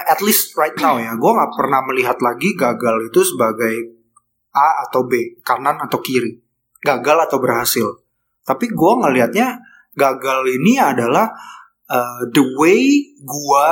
at 0.00 0.20
least 0.24 0.56
right 0.56 0.74
now 0.80 0.96
ya, 0.96 1.12
gue 1.12 1.32
nggak 1.32 1.52
pernah 1.52 1.80
melihat 1.84 2.16
lagi 2.24 2.56
gagal 2.56 3.12
itu 3.12 3.20
sebagai 3.26 3.74
A 4.52 4.88
atau 4.88 5.04
B, 5.08 5.40
kanan 5.44 5.80
atau 5.80 6.00
kiri, 6.00 6.40
gagal 6.80 7.28
atau 7.28 7.38
berhasil. 7.40 7.88
Tapi 8.44 8.72
gue 8.72 8.92
ngelihatnya 9.00 9.60
gagal 9.96 10.48
ini 10.48 10.80
adalah 10.80 11.28
uh, 11.88 12.22
the 12.32 12.44
way 12.56 13.12
gue 13.20 13.68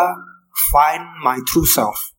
find 0.73 1.05
my 1.25 1.41
true 1.45 1.69
self. 1.69 2.13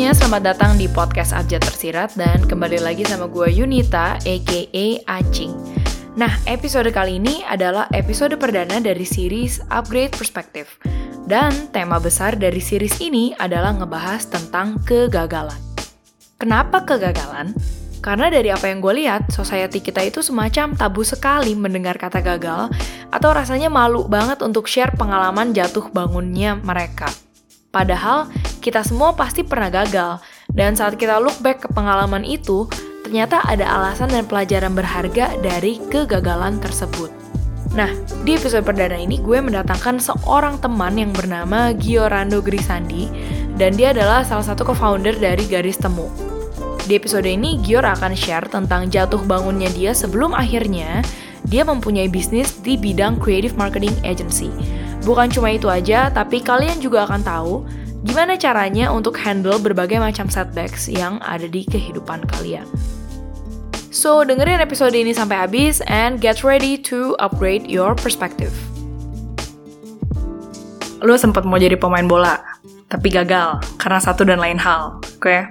Semuanya, 0.00 0.16
selamat 0.16 0.42
datang 0.56 0.72
di 0.80 0.88
podcast 0.88 1.36
Abjad 1.36 1.60
Tersirat 1.60 2.16
dan 2.16 2.40
kembali 2.48 2.80
lagi 2.80 3.04
sama 3.04 3.28
gue 3.28 3.52
Yunita, 3.52 4.16
aka 4.16 4.60
Acing. 5.04 5.52
Nah, 6.16 6.40
episode 6.48 6.88
kali 6.88 7.20
ini 7.20 7.44
adalah 7.44 7.84
episode 7.92 8.32
perdana 8.40 8.80
dari 8.80 9.04
series 9.04 9.60
Upgrade 9.68 10.16
Perspective. 10.16 10.72
Dan 11.28 11.68
tema 11.76 12.00
besar 12.00 12.32
dari 12.40 12.64
series 12.64 12.96
ini 13.04 13.36
adalah 13.36 13.76
ngebahas 13.76 14.24
tentang 14.24 14.80
kegagalan. 14.88 15.60
Kenapa 16.40 16.80
kegagalan? 16.80 17.52
Karena 18.00 18.32
dari 18.32 18.48
apa 18.48 18.72
yang 18.72 18.80
gue 18.80 19.04
lihat, 19.04 19.28
society 19.28 19.84
kita 19.84 20.00
itu 20.00 20.24
semacam 20.24 20.80
tabu 20.80 21.04
sekali 21.04 21.52
mendengar 21.52 22.00
kata 22.00 22.24
gagal, 22.24 22.72
atau 23.12 23.36
rasanya 23.36 23.68
malu 23.68 24.08
banget 24.08 24.40
untuk 24.40 24.64
share 24.64 24.96
pengalaman 24.96 25.52
jatuh 25.52 25.92
bangunnya 25.92 26.56
mereka. 26.56 27.12
Padahal 27.70 28.26
kita 28.58 28.82
semua 28.82 29.14
pasti 29.14 29.46
pernah 29.46 29.70
gagal, 29.70 30.18
dan 30.50 30.74
saat 30.74 30.98
kita 30.98 31.22
look 31.22 31.38
back 31.38 31.62
ke 31.62 31.68
pengalaman 31.70 32.26
itu, 32.26 32.66
ternyata 33.06 33.38
ada 33.46 33.62
alasan 33.62 34.10
dan 34.10 34.26
pelajaran 34.26 34.74
berharga 34.74 35.38
dari 35.38 35.78
kegagalan 35.86 36.58
tersebut. 36.58 37.14
Nah, 37.70 37.86
di 38.26 38.34
episode 38.34 38.66
perdana 38.66 38.98
ini 38.98 39.22
gue 39.22 39.38
mendatangkan 39.38 40.02
seorang 40.02 40.58
teman 40.58 40.98
yang 40.98 41.14
bernama 41.14 41.70
Giorando 41.78 42.42
Grisandi, 42.42 43.06
dan 43.54 43.78
dia 43.78 43.94
adalah 43.94 44.26
salah 44.26 44.50
satu 44.50 44.66
co-founder 44.66 45.14
dari 45.14 45.46
Garis 45.46 45.78
Temu. 45.78 46.10
Di 46.90 46.98
episode 46.98 47.30
ini, 47.30 47.62
Gior 47.62 47.86
akan 47.86 48.18
share 48.18 48.50
tentang 48.50 48.90
jatuh 48.90 49.22
bangunnya 49.22 49.70
dia 49.70 49.94
sebelum 49.94 50.34
akhirnya 50.34 51.06
dia 51.46 51.62
mempunyai 51.62 52.10
bisnis 52.10 52.58
di 52.58 52.74
bidang 52.74 53.22
creative 53.22 53.54
marketing 53.54 53.94
agency 54.02 54.50
Bukan 55.00 55.32
cuma 55.32 55.48
itu 55.48 55.64
aja, 55.66 56.12
tapi 56.12 56.44
kalian 56.44 56.76
juga 56.76 57.08
akan 57.08 57.20
tahu 57.24 57.64
gimana 58.04 58.36
caranya 58.36 58.88
untuk 58.88 59.16
handle 59.20 59.60
berbagai 59.60 60.00
macam 60.00 60.28
setbacks 60.28 60.88
yang 60.88 61.20
ada 61.24 61.48
di 61.48 61.64
kehidupan 61.64 62.24
kalian. 62.28 62.64
So, 63.90 64.22
dengerin 64.22 64.62
episode 64.62 64.94
ini 64.94 65.10
sampai 65.10 65.44
habis 65.44 65.82
and 65.90 66.22
get 66.22 66.46
ready 66.46 66.78
to 66.88 67.18
upgrade 67.18 67.66
your 67.66 67.92
perspective. 67.98 68.54
Lu 71.00 71.16
sempat 71.16 71.48
mau 71.48 71.58
jadi 71.58 71.74
pemain 71.80 72.06
bola, 72.06 72.38
tapi 72.86 73.08
gagal 73.10 73.60
karena 73.80 73.98
satu 73.98 74.22
dan 74.22 74.38
lain 74.38 74.60
hal, 74.60 75.00
oke? 75.00 75.20
Okay? 75.20 75.48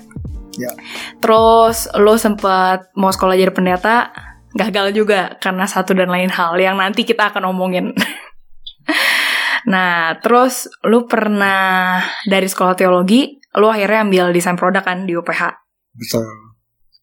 Ya. 0.55 0.71
Terus 1.19 1.89
lu 1.99 2.15
sempat 2.15 2.89
mau 2.95 3.11
sekolah 3.11 3.35
jadi 3.35 3.51
pendeta, 3.51 4.13
gagal 4.55 4.95
juga 4.95 5.35
karena 5.37 5.69
satu 5.69 5.93
dan 5.93 6.09
lain 6.09 6.31
hal 6.31 6.57
yang 6.57 6.79
nanti 6.79 7.05
kita 7.05 7.29
akan 7.29 7.53
omongin. 7.53 7.91
Nah, 9.67 10.15
terus 10.23 10.69
lu 10.87 11.09
pernah 11.09 11.99
dari 12.29 12.47
sekolah 12.47 12.77
teologi, 12.77 13.39
lu 13.57 13.67
akhirnya 13.67 14.05
ambil 14.05 14.25
desain 14.31 14.55
produk 14.55 14.85
kan 14.85 15.03
di 15.03 15.17
UPH. 15.17 15.57
Betul. 15.97 16.27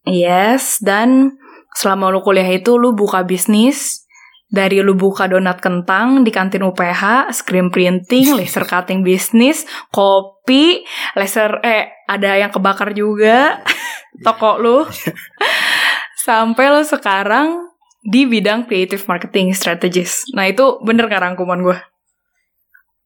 Yes, 0.07 0.79
dan 0.79 1.37
selama 1.75 2.15
lu 2.15 2.23
kuliah 2.23 2.47
itu 2.47 2.79
lu 2.79 2.95
buka 2.95 3.27
bisnis, 3.27 4.07
dari 4.47 4.79
lu 4.79 4.95
buka 4.95 5.27
donat 5.27 5.59
kentang 5.59 6.23
di 6.23 6.31
kantin 6.31 6.62
UPH, 6.62 7.34
screen 7.34 7.69
printing, 7.75 8.33
laser 8.39 8.62
cutting 8.62 9.03
bisnis, 9.03 9.67
kopi, 9.91 10.87
laser 11.19 11.59
eh 11.67 11.91
ada 12.06 12.38
yang 12.38 12.55
kebakar 12.55 12.94
juga 12.94 13.61
toko 14.27 14.62
lu. 14.62 14.78
Sampai 16.27 16.71
lu 16.75 16.83
sekarang 16.83 17.71
di 18.06 18.27
bidang 18.27 18.67
creative 18.67 19.03
marketing 19.11 19.55
strategist. 19.55 20.31
Nah, 20.34 20.47
itu 20.47 20.78
bener 20.83 21.11
kan 21.11 21.23
rangkuman 21.23 21.59
gue? 21.62 21.78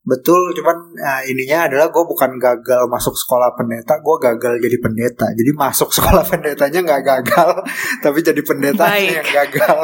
Betul, 0.00 0.56
cuman 0.56 0.96
nah, 0.96 1.20
ininya 1.28 1.68
adalah 1.68 1.92
gue 1.92 2.04
bukan 2.08 2.40
gagal 2.40 2.88
masuk 2.88 3.12
sekolah 3.12 3.52
pendeta, 3.52 4.00
gue 4.00 4.16
gagal 4.16 4.56
jadi 4.56 4.76
pendeta. 4.80 5.28
Jadi 5.36 5.50
masuk 5.52 5.92
sekolah 5.96 6.24
pendetanya 6.24 6.80
nggak 6.80 7.02
gagal, 7.04 7.50
tapi 8.04 8.18
jadi 8.24 8.40
pendeta 8.40 8.88
yang 8.96 9.28
gagal. 9.28 9.76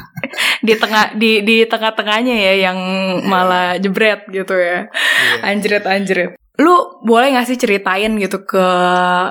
di 0.66 0.74
tengah 0.76 1.16
di 1.16 1.40
di 1.48 1.56
tengah-tengahnya 1.64 2.34
ya 2.36 2.54
yang 2.68 2.78
malah 3.24 3.80
jebret 3.80 4.28
gitu 4.28 4.52
ya, 4.52 4.84
yeah. 4.84 5.48
anjret 5.48 5.84
anjret. 5.88 6.36
Lu 6.58 7.00
boleh 7.06 7.38
gak 7.38 7.46
sih 7.46 7.54
ceritain 7.54 8.18
gitu 8.18 8.42
ke 8.42 8.66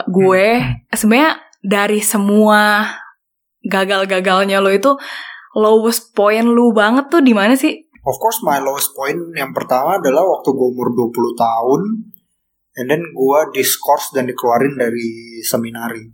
gue, 0.08 0.48
hmm. 0.64 0.96
sebenarnya 0.96 1.44
dari 1.60 2.00
semua 2.00 2.88
gagal-gagalnya 3.68 4.64
lo 4.64 4.72
itu 4.72 4.96
lowest 5.58 6.14
point 6.14 6.46
lu 6.46 6.72
banget 6.72 7.10
tuh 7.10 7.22
di 7.26 7.34
mana 7.34 7.58
sih? 7.58 7.87
Of 8.08 8.16
course 8.24 8.40
my 8.48 8.64
lowest 8.64 8.96
point 8.96 9.20
yang 9.36 9.52
pertama 9.52 10.00
adalah 10.00 10.24
waktu 10.24 10.56
gue 10.56 10.68
umur 10.72 10.96
20 10.96 11.12
tahun 11.36 11.82
and 12.80 12.88
then 12.88 13.04
gue 13.04 13.40
diskors 13.52 14.16
dan 14.16 14.32
dikeluarin 14.32 14.80
dari 14.80 15.44
seminari 15.44 16.08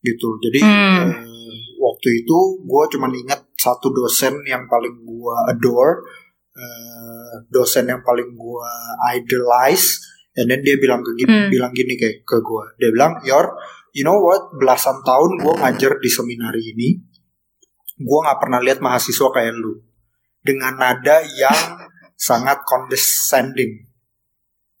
gitu. 0.00 0.40
Jadi 0.40 0.64
hmm. 0.64 1.04
eh, 1.04 1.56
waktu 1.76 2.08
itu 2.24 2.38
gue 2.64 2.82
cuma 2.96 3.12
ingat 3.12 3.44
satu 3.60 3.92
dosen 3.92 4.40
yang 4.48 4.64
paling 4.70 5.04
gue 5.04 5.34
adore, 5.52 6.00
eh, 6.56 7.34
dosen 7.52 7.92
yang 7.92 8.00
paling 8.00 8.32
gue 8.32 8.68
idolize, 9.12 10.00
and 10.38 10.48
then 10.48 10.64
dia 10.64 10.80
bilang 10.80 11.04
ke 11.04 11.12
gini, 11.18 11.28
hmm. 11.28 11.50
bilang 11.52 11.76
gini 11.76 11.98
kayak 11.98 12.24
ke 12.24 12.38
gue, 12.40 12.64
dia 12.78 12.88
bilang, 12.94 13.18
Yor, 13.26 13.52
you 13.92 14.06
know 14.06 14.16
what, 14.16 14.54
belasan 14.56 15.02
tahun 15.04 15.44
gue 15.44 15.54
ngajar 15.60 15.92
di 15.98 16.08
seminari 16.08 16.62
ini, 16.72 16.88
gue 17.98 18.18
nggak 18.22 18.38
pernah 18.38 18.62
lihat 18.62 18.78
mahasiswa 18.78 19.28
kayak 19.34 19.52
lu 19.58 19.87
dengan 20.48 20.80
nada 20.80 21.20
yang 21.20 21.84
sangat 22.16 22.64
condescending 22.64 23.84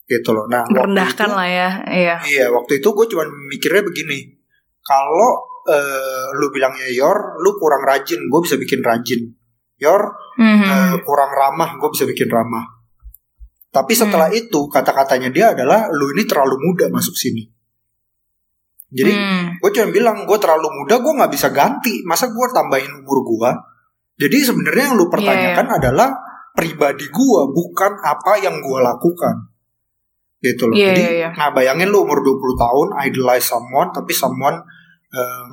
gitu 0.08 0.32
loh. 0.32 0.48
Nah, 0.48 0.64
merendahkan 0.72 1.28
lah 1.28 1.44
ya, 1.44 1.70
iya. 1.92 2.16
Iya, 2.24 2.46
waktu 2.48 2.80
itu 2.80 2.88
gue 2.96 3.06
cuma 3.12 3.28
mikirnya 3.28 3.84
begini, 3.84 4.40
kalau 4.80 5.44
uh, 5.68 6.32
lu 6.40 6.48
bilangnya 6.48 6.88
Yor, 6.88 7.36
lu 7.44 7.60
kurang 7.60 7.84
rajin, 7.84 8.24
gue 8.24 8.40
bisa 8.40 8.56
bikin 8.56 8.80
rajin. 8.80 9.36
Yor 9.78 10.02
mm-hmm. 10.40 10.64
uh, 10.66 10.96
kurang 11.04 11.30
ramah, 11.30 11.76
gue 11.76 11.88
bisa 11.92 12.08
bikin 12.08 12.26
ramah. 12.32 12.64
Tapi 13.68 13.92
setelah 13.92 14.32
mm. 14.32 14.40
itu 14.48 14.66
kata-katanya 14.66 15.28
dia 15.28 15.52
adalah 15.52 15.92
lu 15.92 16.10
ini 16.16 16.24
terlalu 16.24 16.56
muda 16.56 16.88
masuk 16.88 17.14
sini. 17.14 17.44
Jadi 18.88 19.12
mm. 19.12 19.60
gue 19.60 19.70
cuma 19.76 19.92
bilang 19.92 20.24
gue 20.24 20.38
terlalu 20.40 20.72
muda, 20.72 20.98
gue 21.04 21.12
nggak 21.20 21.32
bisa 21.36 21.52
ganti. 21.52 22.00
Masa 22.08 22.32
gue 22.32 22.46
tambahin 22.50 23.04
umur 23.04 23.22
gue? 23.22 23.50
Jadi 24.18 24.36
sebenarnya 24.42 24.84
yang 24.90 24.96
lu 24.98 25.06
iya, 25.06 25.12
pertanyakan 25.14 25.66
yeah, 25.70 25.78
adalah 25.78 26.08
pribadi 26.50 27.06
gua, 27.14 27.46
bukan 27.54 28.02
apa 28.02 28.42
yang 28.42 28.58
gua 28.58 28.82
lakukan. 28.82 29.54
Gitu 30.42 30.66
loh. 30.66 30.74
Yeah, 30.74 30.90
Jadi 30.90 31.02
yeah, 31.02 31.14
yeah. 31.30 31.32
nah 31.38 31.54
bayangin 31.54 31.94
lu 31.94 32.02
umur 32.02 32.26
20 32.26 32.34
tahun 32.58 32.88
idolize 33.06 33.46
someone 33.46 33.94
tapi 33.94 34.10
someone 34.10 34.58
um, 35.14 35.50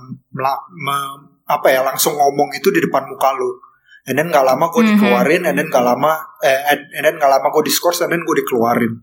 me, 0.73 0.97
apa 1.45 1.67
ya 1.69 1.85
langsung 1.85 2.17
ngomong 2.17 2.57
itu 2.57 2.73
di 2.73 2.81
depan 2.81 3.05
muka 3.05 3.37
lu. 3.37 3.61
And 4.05 4.21
then 4.21 4.29
gak 4.29 4.45
lama 4.45 4.69
gue 4.69 4.85
mm-hmm. 4.85 5.01
dikeluarin, 5.01 5.43
and 5.49 5.57
then 5.57 5.69
gak 5.73 5.81
lama, 5.81 6.13
eh, 6.45 6.77
and 6.77 7.01
then 7.05 7.17
gak 7.17 7.25
lama 7.25 7.49
gue 7.49 7.65
diskors, 7.65 8.05
and 8.05 8.13
then 8.13 8.21
gue 8.21 8.37
dikeluarin 8.37 9.01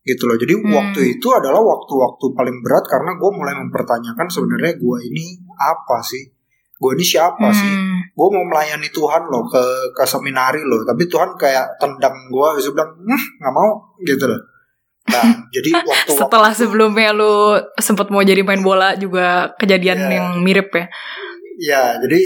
gitu 0.00 0.26
loh. 0.26 0.34
Jadi 0.34 0.56
hmm. 0.56 0.72
waktu 0.72 1.00
itu 1.20 1.28
adalah 1.28 1.60
waktu-waktu 1.60 2.32
paling 2.32 2.56
berat 2.64 2.88
karena 2.88 3.14
gue 3.20 3.30
mulai 3.30 3.52
mempertanyakan 3.52 4.26
sebenarnya 4.32 4.80
gue 4.80 4.96
ini 5.06 5.38
apa 5.60 6.00
sih? 6.02 6.24
gue 6.80 6.90
ini 6.96 7.04
siapa 7.04 7.48
hmm. 7.52 7.56
sih 7.60 7.72
gue 8.14 8.28
mau 8.32 8.44
melayani 8.46 8.88
Tuhan 8.88 9.22
loh 9.28 9.44
ke 9.48 9.62
ke 9.96 10.04
seminari 10.04 10.60
loh 10.64 10.82
tapi 10.84 11.06
Tuhan 11.06 11.36
kayak 11.36 11.80
tendang 11.80 12.16
gue 12.28 12.48
bisa 12.58 12.72
bilang 12.72 12.90
hm, 12.96 13.22
nggak 13.40 13.54
mau 13.54 13.70
gitu 14.04 14.24
loh 14.28 14.40
nah 15.10 15.24
jadi 15.54 15.70
waktu 15.80 16.12
setelah 16.12 16.52
waktu, 16.52 16.60
sebelumnya 16.64 17.10
lu 17.16 17.56
sempat 17.80 18.12
mau 18.12 18.20
jadi 18.20 18.44
main 18.44 18.60
bola 18.60 18.94
juga 18.96 19.52
kejadian 19.56 19.98
yeah. 20.06 20.12
yang 20.20 20.26
mirip 20.40 20.68
ya 20.74 20.86
ya 21.60 21.82
jadi 22.00 22.20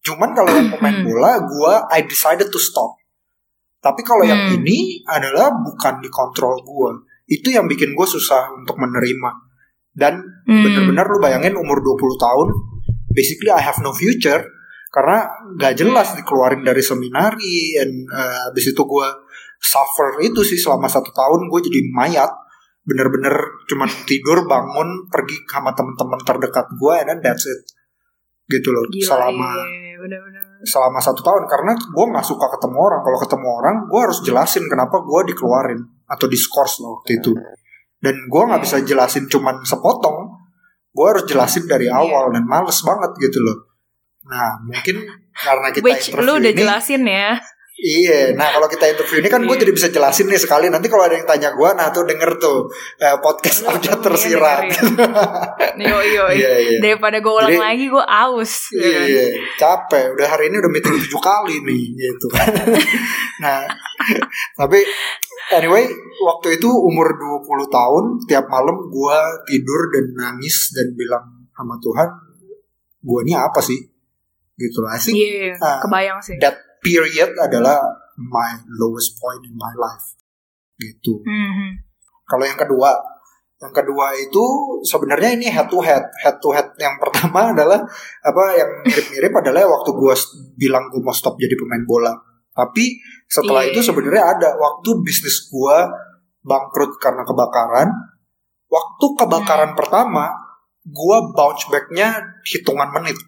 cuman 0.00 0.32
kalau 0.32 0.50
yang 0.50 0.68
pemain 0.72 0.96
hmm. 1.00 1.06
bola 1.06 1.32
gue 1.44 1.72
I 1.92 2.00
decided 2.08 2.48
to 2.48 2.60
stop 2.60 2.96
tapi 3.80 4.04
kalau 4.04 4.24
hmm. 4.24 4.32
yang 4.32 4.42
ini 4.60 5.04
adalah 5.04 5.52
bukan 5.52 6.00
di 6.00 6.08
kontrol 6.08 6.60
gue 6.64 6.90
itu 7.30 7.54
yang 7.54 7.70
bikin 7.70 7.94
gue 7.94 8.06
susah 8.08 8.50
untuk 8.56 8.80
menerima 8.80 9.30
dan 9.94 10.18
hmm. 10.48 10.62
bener-bener 10.64 11.06
lu 11.06 11.18
bayangin 11.20 11.54
umur 11.58 11.78
20 11.84 12.16
tahun 12.16 12.48
basically 13.12 13.50
I 13.52 13.60
have 13.60 13.78
no 13.82 13.92
future 13.92 14.40
karena 14.90 15.22
gak 15.54 15.78
jelas 15.78 16.18
dikeluarin 16.18 16.66
dari 16.66 16.82
seminari 16.82 17.78
dan 17.78 17.90
uh, 18.10 18.50
abis 18.50 18.74
itu 18.74 18.82
gue 18.82 19.08
suffer 19.62 20.18
itu 20.18 20.42
sih 20.42 20.58
selama 20.58 20.90
satu 20.90 21.14
tahun 21.14 21.46
gue 21.46 21.60
jadi 21.70 21.80
mayat. 21.94 22.30
Bener-bener 22.82 23.30
cuma 23.70 23.86
tidur 24.02 24.50
bangun 24.50 25.06
pergi 25.06 25.46
sama 25.46 25.70
teman-teman 25.78 26.18
terdekat 26.26 26.66
gue 26.74 26.94
and 26.98 27.06
then 27.06 27.18
that's 27.22 27.46
it. 27.46 27.62
Gitu 28.50 28.66
loh 28.74 28.82
Gila, 28.90 29.06
selama 29.06 29.62
iya, 29.62 29.94
iya, 29.94 29.96
bener-bener. 30.02 30.42
selama 30.66 30.98
satu 30.98 31.22
tahun. 31.22 31.46
Karena 31.46 31.70
gue 31.78 32.04
nggak 32.10 32.26
suka 32.26 32.50
ketemu 32.58 32.78
orang. 32.82 33.00
Kalau 33.06 33.18
ketemu 33.22 33.46
orang 33.62 33.76
gue 33.86 34.00
harus 34.02 34.18
jelasin 34.26 34.66
kenapa 34.66 34.98
gue 35.06 35.20
dikeluarin 35.30 35.80
atau 36.10 36.26
diskors 36.26 36.82
loh 36.82 36.98
waktu 36.98 37.22
itu. 37.22 37.30
Dan 38.02 38.26
gue 38.26 38.42
nggak 38.42 38.62
bisa 38.66 38.82
jelasin 38.82 39.30
cuman 39.30 39.62
sepotong. 39.62 40.34
Gue 40.90 41.06
harus 41.14 41.22
jelasin 41.30 41.70
dari 41.70 41.86
Iya. 41.86 41.94
awal 41.94 42.34
dan 42.34 42.42
males 42.42 42.82
banget 42.82 43.14
gitu 43.22 43.38
loh 43.38 43.69
nah 44.20 44.60
mungkin 44.60 45.00
karena 45.32 45.68
kita 45.72 45.84
Which 45.84 46.12
interview 46.12 46.26
lu 46.26 46.32
udah 46.36 46.52
ini 46.52 46.60
jelasin 46.60 47.02
ya. 47.04 47.30
Iya, 47.80 48.36
nah 48.36 48.52
kalau 48.52 48.68
kita 48.68 48.92
interview 48.92 49.24
ini 49.24 49.32
kan 49.32 49.40
gue 49.40 49.56
Iya. 49.56 49.64
jadi 49.64 49.72
bisa 49.72 49.88
jelasin 49.88 50.28
nih 50.28 50.36
sekali. 50.36 50.68
Nanti 50.68 50.92
kalau 50.92 51.08
ada 51.08 51.16
yang 51.16 51.24
tanya 51.24 51.48
gue, 51.56 51.64
nah 51.72 51.88
tuh 51.88 52.04
denger 52.04 52.36
tuh 52.36 52.68
eh, 53.00 53.16
podcast 53.24 53.64
Lu- 53.64 53.72
aja 53.72 53.96
lu 53.96 54.04
tersirat. 54.04 54.68
Yo 55.80 55.96
yo. 56.04 56.28
Iya, 56.28 56.52
iya. 56.60 56.78
Daripada 56.84 57.24
gue 57.24 57.32
ulang 57.32 57.48
Jadi- 57.48 57.64
lagi 57.64 57.84
gue 57.88 58.04
aus. 58.04 58.68
ya 58.68 58.84
kan? 58.84 59.00
Iya, 59.08 59.24
capek. 59.56 60.04
Udah 60.12 60.28
hari 60.28 60.52
ini 60.52 60.60
udah 60.60 60.68
meeting 60.68 60.92
tujuh 61.00 61.20
kali 61.24 61.56
nih, 61.64 61.82
gitu. 61.96 62.26
nah, 63.48 63.64
tapi 64.60 64.84
anyway, 65.48 65.88
waktu 66.20 66.60
itu 66.60 66.68
umur 66.68 67.16
20 67.16 67.48
tahun, 67.72 68.04
tiap 68.28 68.44
malam 68.44 68.76
gue 68.92 69.18
tidur 69.48 69.80
dan 69.88 70.04
nangis 70.12 70.76
dan 70.76 70.92
bilang 70.92 71.24
sama 71.56 71.80
Tuhan, 71.80 72.08
gue 73.00 73.18
ini 73.24 73.32
apa 73.32 73.64
sih? 73.64 73.80
Gitu 74.60 74.78
lah. 74.78 74.92
I 74.92 75.00
think 75.00 75.16
Iya, 75.16 75.56
Ah, 75.56 75.80
kebayang 75.80 76.20
sih. 76.20 76.36
that 76.36 76.52
period 76.78 77.32
adalah 77.34 77.80
my 78.14 78.50
lowest 78.74 79.16
point 79.16 79.40
in 79.42 79.56
my 79.56 79.72
life. 79.74 80.20
Gitu. 80.76 81.16
Mhm. 81.18 81.80
Kalau 82.22 82.44
yang 82.44 82.56
kedua, 82.56 82.92
yang 83.56 83.72
kedua 83.74 84.12
itu 84.14 84.44
sebenarnya 84.82 85.32
ini 85.34 85.48
head 85.48 85.66
to 85.66 85.80
head. 85.80 86.04
Head 86.18 86.36
to 86.38 86.48
head 86.50 86.68
yang 86.76 86.96
pertama 86.96 87.48
adalah 87.52 87.80
apa 88.20 88.42
yang 88.52 88.70
mirip-mirip 88.82 89.32
adalah 89.34 89.64
waktu 89.66 89.90
gue 89.90 90.14
bilang 90.56 90.88
gue 90.88 91.00
mau 91.00 91.12
stop 91.12 91.36
jadi 91.36 91.52
pemain 91.54 91.84
bola. 91.84 92.12
Tapi 92.50 92.96
setelah 93.26 93.64
Iya. 93.64 93.72
itu 93.72 93.80
sebenarnya 93.82 94.24
ada 94.30 94.48
waktu 94.54 95.00
bisnis 95.00 95.46
gue 95.46 95.76
bangkrut 96.40 96.96
karena 96.96 97.20
kebakaran. 97.22 97.88
Waktu 98.66 99.06
kebakaran 99.16 99.72
pertama, 99.74 100.30
gue 100.80 101.16
bounce 101.32 101.66
back-nya 101.66 102.14
hitungan 102.44 102.86
menit, 102.92 103.18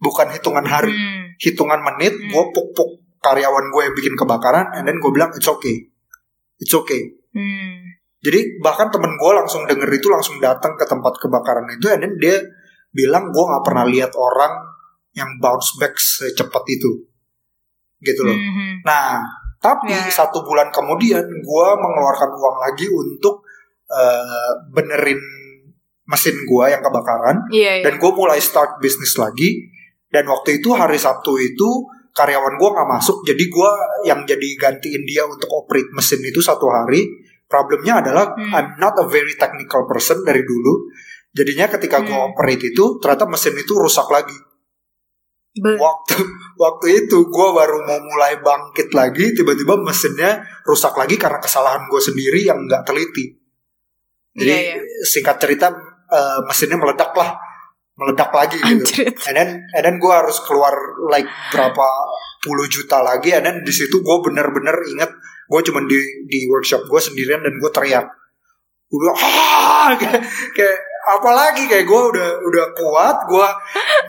bukan 0.00 0.32
hitungan 0.32 0.64
hari 0.64 0.90
Hmm. 0.90 1.36
hitungan 1.36 1.80
menit 1.80 2.12
Hmm. 2.12 2.28
gue 2.28 2.44
puk-puk 2.50 2.90
karyawan 3.20 3.68
gue 3.68 3.82
yang 3.84 3.94
bikin 3.94 4.16
kebakaran 4.16 4.72
and 4.72 4.84
then 4.84 4.96
gue 4.96 5.10
bilang 5.12 5.28
it's 5.32 5.46
okay 5.46 5.76
it's 6.56 6.72
okay 6.72 7.04
Hmm. 7.30 7.84
jadi 8.18 8.58
bahkan 8.58 8.88
temen 8.88 9.12
gue 9.12 9.30
langsung 9.30 9.64
denger 9.64 9.86
itu 9.88 10.08
langsung 10.08 10.40
datang 10.40 10.74
ke 10.74 10.84
tempat 10.84 11.14
kebakaran 11.16 11.68
itu 11.70 11.86
and 11.86 12.00
then 12.00 12.14
dia 12.16 12.40
bilang 12.90 13.28
gue 13.28 13.44
nggak 13.44 13.62
pernah 13.62 13.84
lihat 13.86 14.10
orang 14.12 14.50
yang 15.12 15.30
bounce 15.38 15.76
back 15.76 15.94
secepat 15.94 16.64
itu 16.66 17.06
gitu 18.00 18.24
loh 18.24 18.34
Mhm. 18.34 18.82
nah 18.82 19.20
tapi 19.60 19.92
Ya. 19.92 20.08
satu 20.08 20.40
bulan 20.40 20.72
kemudian 20.72 21.20
gue 21.20 21.66
mengeluarkan 21.76 22.30
uang 22.32 22.56
lagi 22.58 22.88
untuk 22.88 23.44
eh, 23.90 24.52
benerin 24.70 25.18
mesin 26.06 26.32
gue 26.40 26.64
yang 26.66 26.78
kebakaran 26.78 27.42
Iya, 27.50 27.72
iya. 27.78 27.84
dan 27.84 27.98
gue 27.98 28.10
mulai 28.10 28.38
start 28.38 28.78
bisnis 28.78 29.14
lagi 29.14 29.66
dan 30.10 30.26
waktu 30.26 30.58
itu 30.58 30.74
hari 30.74 30.98
Sabtu 30.98 31.38
itu 31.38 31.68
karyawan 32.10 32.58
gue 32.58 32.68
nggak 32.74 32.88
masuk 32.90 33.22
jadi 33.22 33.44
gue 33.46 33.70
yang 34.04 34.20
jadi 34.26 34.48
gantiin 34.58 35.06
dia 35.06 35.22
untuk 35.24 35.46
operate 35.48 35.94
mesin 35.94 36.18
itu 36.20 36.42
satu 36.42 36.66
hari 36.66 37.06
problemnya 37.46 38.02
adalah 38.02 38.34
Hmm. 38.34 38.50
I'm 38.50 38.68
not 38.76 38.98
a 38.98 39.06
very 39.06 39.34
technical 39.34 39.86
person 39.86 40.22
dari 40.22 40.42
dulu 40.42 40.90
jadinya 41.30 41.70
ketika 41.70 42.02
gue 42.02 42.10
Hmm. 42.10 42.34
operate 42.34 42.74
itu 42.74 42.98
ternyata 42.98 43.30
mesin 43.30 43.54
itu 43.54 43.72
rusak 43.72 44.10
lagi 44.10 44.34
Be- 45.50 45.74
waktu 45.74 46.14
waktu 46.54 46.86
itu 47.06 47.26
gue 47.26 47.48
baru 47.50 47.82
mau 47.82 47.98
mulai 47.98 48.38
bangkit 48.38 48.94
lagi 48.94 49.34
tiba-tiba 49.34 49.74
mesinnya 49.78 50.38
rusak 50.62 50.94
lagi 50.94 51.18
karena 51.18 51.42
kesalahan 51.42 51.90
gue 51.90 51.98
sendiri 51.98 52.46
yang 52.46 52.58
nggak 52.66 52.86
teliti 52.86 53.34
jadi 54.30 54.46
Iya, 54.46 54.58
iya. 54.78 55.02
singkat 55.02 55.42
cerita 55.42 55.74
eh, 56.06 56.38
mesinnya 56.46 56.78
meledak 56.78 57.10
lah 57.14 57.34
meledak 58.00 58.32
lagi 58.32 58.56
gitu. 58.56 59.04
And 59.28 59.36
then 59.36 59.48
and 59.76 59.82
then 59.84 59.96
gue 60.00 60.08
harus 60.08 60.40
keluar 60.48 60.72
like 61.12 61.28
berapa 61.52 61.86
puluh 62.40 62.64
juta 62.72 63.04
lagi. 63.04 63.36
And 63.36 63.44
then 63.44 63.56
di 63.60 63.72
situ 63.76 64.00
gue 64.00 64.16
bener-bener 64.24 64.72
inget 64.88 65.12
gue 65.50 65.60
cuman 65.68 65.84
di 65.84 66.00
di 66.24 66.48
workshop 66.48 66.88
gue 66.88 67.00
sendirian 67.00 67.44
dan 67.44 67.60
gue 67.60 67.70
teriak. 67.70 68.08
Gue 68.88 68.98
bilang 69.04 69.18
ah! 69.20 69.92
Kayak, 70.00 70.22
kayak 70.56 70.78
apalagi 71.00 71.66
kayak 71.70 71.86
gue 71.86 72.00
udah 72.16 72.28
udah 72.40 72.66
kuat. 72.72 73.16
Gue 73.28 73.48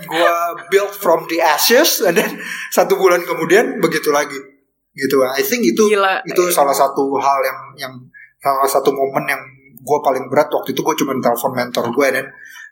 gue 0.08 0.34
build 0.72 0.94
from 0.96 1.28
the 1.28 1.44
ashes. 1.44 2.00
And 2.00 2.16
then 2.16 2.40
satu 2.72 2.96
bulan 2.96 3.28
kemudian 3.28 3.84
begitu 3.84 4.10
lagi. 4.16 4.40
Gitu. 4.92 5.16
I 5.24 5.44
think 5.44 5.68
itu 5.68 5.92
Gila. 5.92 6.24
itu 6.24 6.42
salah 6.52 6.76
satu 6.76 7.16
hal 7.20 7.40
yang 7.44 7.60
yang 7.88 7.94
salah 8.40 8.68
satu 8.68 8.92
momen 8.96 9.28
yang 9.28 9.42
gue 9.76 10.00
paling 10.00 10.32
berat. 10.32 10.48
Waktu 10.48 10.72
itu 10.72 10.82
gue 10.82 10.96
cuma 11.04 11.12
telepon 11.20 11.52
mentor 11.52 11.86
gue 11.92 12.08
dan 12.12 12.26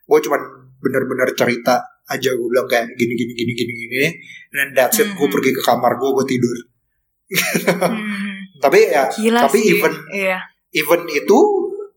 gue 0.09 0.19
cuma 0.25 0.37
bener-bener 0.79 1.29
cerita 1.33 1.79
aja 2.05 2.29
gue 2.29 2.47
bilang 2.47 2.65
kayak 2.65 2.89
gini 2.93 3.13
gini 3.13 3.33
gini 3.33 3.51
gini 3.53 3.73
gini 3.77 4.01
dan 4.49 4.67
that's 4.73 4.97
it 4.97 5.07
gue 5.07 5.21
Mhm. 5.21 5.31
pergi 5.31 5.51
ke 5.51 5.61
kamar 5.61 5.95
gue 5.95 6.09
gue 6.11 6.25
tidur 6.27 6.57
Mhm. 7.29 8.59
tapi 8.59 8.79
ya 8.87 9.05
Gila 9.07 9.39
tapi 9.45 9.59
sih. 9.59 9.77
even 9.77 9.93
Iya. 10.09 10.39
even 10.73 11.01
itu 11.07 11.37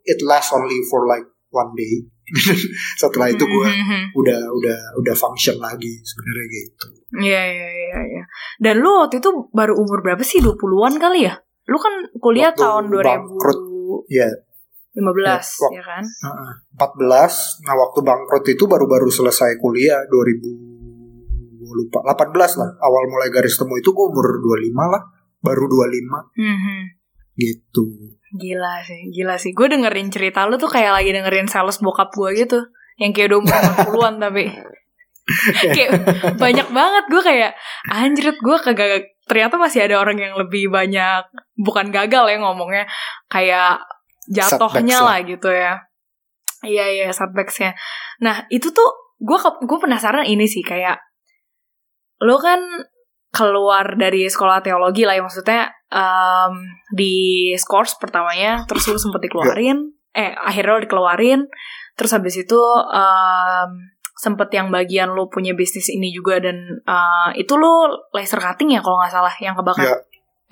it 0.04 0.20
lasts 0.20 0.52
only 0.52 0.78
for 0.84 1.06
like 1.06 1.24
one 1.48 1.72
day 1.72 2.04
setelah 3.00 3.28
itu 3.28 3.40
gue 3.40 3.66
Mhm. 3.66 4.12
udah 4.14 4.40
udah 4.52 4.78
udah 4.96 5.14
function 5.14 5.56
lagi 5.56 5.90
sebenarnya 6.02 6.46
gitu 6.50 6.86
Iya, 7.12 7.42
iya, 7.44 7.68
iya, 7.68 7.98
iya. 8.08 8.22
Dan 8.56 8.80
lu 8.80 9.04
waktu 9.04 9.20
itu 9.20 9.28
baru 9.52 9.76
umur 9.76 10.00
berapa 10.00 10.24
sih? 10.24 10.40
20-an 10.40 10.96
kali 10.96 11.28
ya? 11.28 11.36
Lu 11.68 11.76
kan 11.76 11.92
kuliah 12.16 12.48
Waktu 12.48 12.64
tahun 12.64 12.84
2015 12.88 13.04
bangkrut. 13.04 13.58
Iya. 14.08 14.24
Ya, 14.24 14.28
wak- 15.58 15.72
ya 15.72 15.82
kan? 15.82 16.04
Heeh. 16.04 16.52
14 16.74 17.64
nah 17.64 17.74
waktu 17.74 17.98
bangkrut 18.00 18.44
itu 18.46 18.64
baru-baru 18.64 19.08
selesai 19.08 19.56
kuliah 19.56 20.04
2000 20.04 20.44
gue 21.54 21.72
lupa 21.78 22.04
18 22.04 22.32
lah 22.58 22.70
awal 22.78 23.04
mulai 23.06 23.28
garis 23.28 23.54
temu 23.54 23.72
itu 23.74 23.88
gue 23.88 24.04
umur 24.04 24.26
25 24.36 24.84
lah 24.88 25.02
baru 25.40 25.64
25 25.64 26.18
Mhm. 26.34 26.78
gitu 27.34 27.84
Gila 28.32 28.80
sih, 28.80 29.12
gila 29.12 29.36
sih. 29.36 29.52
Gue 29.52 29.68
dengerin 29.68 30.08
cerita 30.08 30.48
lu 30.48 30.56
tuh 30.56 30.64
kayak 30.66 30.96
lagi 30.96 31.12
dengerin 31.12 31.44
sales 31.44 31.76
bokap 31.78 32.08
gue 32.10 32.32
gitu. 32.34 32.64
Yang 32.96 33.12
kayak 33.12 33.28
udah 33.28 33.38
umur 33.38 33.60
40-an 33.60 34.14
tapi. 34.18 34.44
kayak 35.76 35.90
banyak 36.34 36.68
banget 36.68 37.04
gue 37.06 37.22
kayak 37.22 37.52
anjrit 37.86 38.34
gue 38.34 38.56
kagak 38.58 39.04
ternyata 39.22 39.54
masih 39.54 39.84
ada 39.84 40.00
orang 40.00 40.16
yang 40.16 40.34
lebih 40.34 40.66
banyak 40.66 41.28
bukan 41.54 41.92
gagal 41.92 42.24
ya 42.26 42.40
ngomongnya 42.40 42.88
kayak 43.28 43.84
jatuhnya 44.30 44.98
Setbacks 44.98 45.02
lah. 45.02 45.18
lah 45.18 45.18
gitu 45.26 45.48
ya. 45.50 45.74
Iya 46.62 46.86
iya 46.94 47.06
setbacksnya. 47.10 47.74
Nah 48.22 48.46
itu 48.46 48.70
tuh 48.70 49.18
gue 49.22 49.38
gue 49.38 49.78
penasaran 49.82 50.26
ini 50.26 50.46
sih 50.46 50.62
kayak 50.62 50.98
lo 52.22 52.38
kan 52.38 52.58
keluar 53.34 53.98
dari 53.98 54.30
sekolah 54.30 54.62
teologi 54.62 55.02
lah 55.02 55.18
ya 55.18 55.22
maksudnya 55.24 55.70
em, 55.90 56.54
di 56.94 57.50
scores 57.58 57.98
pertamanya 57.98 58.62
terus 58.70 58.86
lu 58.92 58.98
sempet 58.98 59.26
dikeluarin 59.26 59.90
eh 60.12 60.36
akhirnya 60.36 60.78
lo 60.78 60.80
dikeluarin 60.84 61.40
terus 61.98 62.12
habis 62.14 62.38
itu 62.38 62.60
em, 62.92 63.70
sempet 64.14 64.54
yang 64.54 64.70
bagian 64.70 65.10
lo 65.10 65.26
punya 65.26 65.56
bisnis 65.58 65.90
ini 65.90 66.14
juga 66.14 66.38
dan 66.38 66.78
eh, 66.78 67.30
itu 67.42 67.58
lo 67.58 68.06
laser 68.14 68.38
cutting 68.38 68.70
ya 68.70 68.84
kalau 68.84 69.02
nggak 69.02 69.10
salah 69.10 69.34
yang 69.42 69.58
kebakar? 69.58 69.82
Ya. 69.82 69.96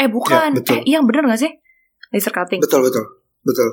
eh 0.00 0.08
bukan. 0.10 0.50
Ya, 0.50 0.58
betul. 0.58 0.74
eh 0.74 0.82
iya 0.90 0.98
bener 1.06 1.22
nggak 1.28 1.38
sih? 1.38 1.52
Laser 2.10 2.34
cutting. 2.34 2.58
Betul 2.58 2.90
betul 2.90 3.19
betul. 3.44 3.68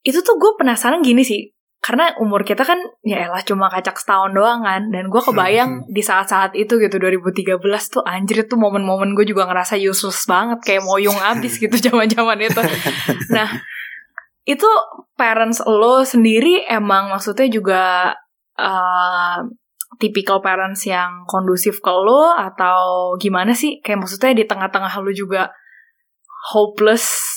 Itu 0.00 0.24
tuh 0.24 0.36
gue 0.40 0.52
penasaran 0.56 1.04
gini 1.04 1.22
sih. 1.22 1.52
Karena 1.80 2.12
umur 2.20 2.44
kita 2.44 2.60
kan 2.60 2.76
ya 3.00 3.24
elah 3.24 3.40
cuma 3.40 3.72
kacak 3.72 3.96
setahun 3.96 4.36
doang 4.36 4.60
kan. 4.60 4.92
Dan 4.92 5.08
gue 5.08 5.22
kebayang 5.22 5.88
di 5.88 6.04
saat-saat 6.04 6.52
itu 6.52 6.76
gitu 6.76 7.00
2013 7.00 7.56
tuh 7.88 8.04
anjir 8.04 8.44
tuh 8.44 8.60
momen-momen 8.60 9.16
gue 9.16 9.24
juga 9.24 9.48
ngerasa 9.48 9.80
useless 9.80 10.28
banget. 10.28 10.60
Kayak 10.60 10.84
moyong 10.84 11.16
abis 11.36 11.56
gitu 11.56 11.72
zaman-zaman 11.76 12.36
itu. 12.44 12.62
Nah 13.32 13.48
itu 14.44 14.68
parents 15.16 15.64
lo 15.64 16.04
sendiri 16.04 16.64
emang 16.68 17.12
maksudnya 17.12 17.48
juga 17.48 18.12
uh, 18.60 19.38
tipikal 20.00 20.40
parents 20.40 20.88
yang 20.88 21.28
kondusif 21.28 21.80
ke 21.80 21.92
lo 21.92 22.32
atau 22.36 23.14
gimana 23.16 23.56
sih? 23.56 23.80
Kayak 23.80 24.04
maksudnya 24.04 24.36
di 24.36 24.44
tengah-tengah 24.44 24.92
lo 25.00 25.12
juga 25.12 25.52
hopeless 26.52 27.29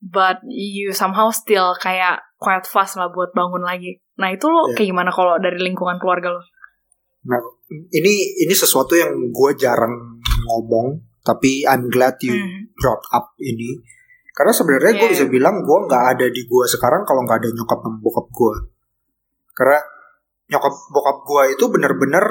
but 0.00 0.40
you 0.46 0.92
somehow 0.92 1.32
still 1.32 1.72
kayak 1.78 2.20
quite 2.36 2.64
fast 2.68 2.96
lah 3.00 3.08
buat 3.08 3.32
bangun 3.32 3.64
lagi. 3.64 4.00
Nah 4.20 4.32
itu 4.32 4.48
lo 4.48 4.70
Iya. 4.70 4.74
kayak 4.80 4.88
gimana 4.92 5.10
kalau 5.12 5.36
dari 5.40 5.58
lingkungan 5.60 5.96
keluarga 6.00 6.36
lo? 6.36 6.42
nah 7.26 7.42
ini 7.90 8.38
ini 8.46 8.54
sesuatu 8.54 8.94
yang 8.94 9.10
gue 9.34 9.50
jarang 9.58 10.22
ngomong 10.46 10.94
tapi 11.26 11.66
I'm 11.66 11.90
glad 11.90 12.14
you 12.22 12.38
Hmm. 12.38 12.70
brought 12.78 13.02
up 13.10 13.34
ini 13.42 13.82
Karena 14.30 14.52
sebenarnya 14.52 14.92
yeah. 14.92 15.00
gue 15.00 15.08
bisa 15.16 15.26
bilang 15.32 15.64
gue 15.64 15.78
nggak 15.88 16.04
ada 16.12 16.26
di 16.28 16.44
gue 16.44 16.64
sekarang 16.68 17.08
kalau 17.08 17.24
nggak 17.24 17.40
ada 17.40 17.48
nyokap 17.56 17.80
dan 17.80 17.94
bokap 18.04 18.28
gue. 18.28 18.54
Karena 19.56 19.80
nyokap 20.52 20.74
bokap 20.92 21.18
gue 21.24 21.42
itu 21.56 21.64
bener-bener 21.72 22.24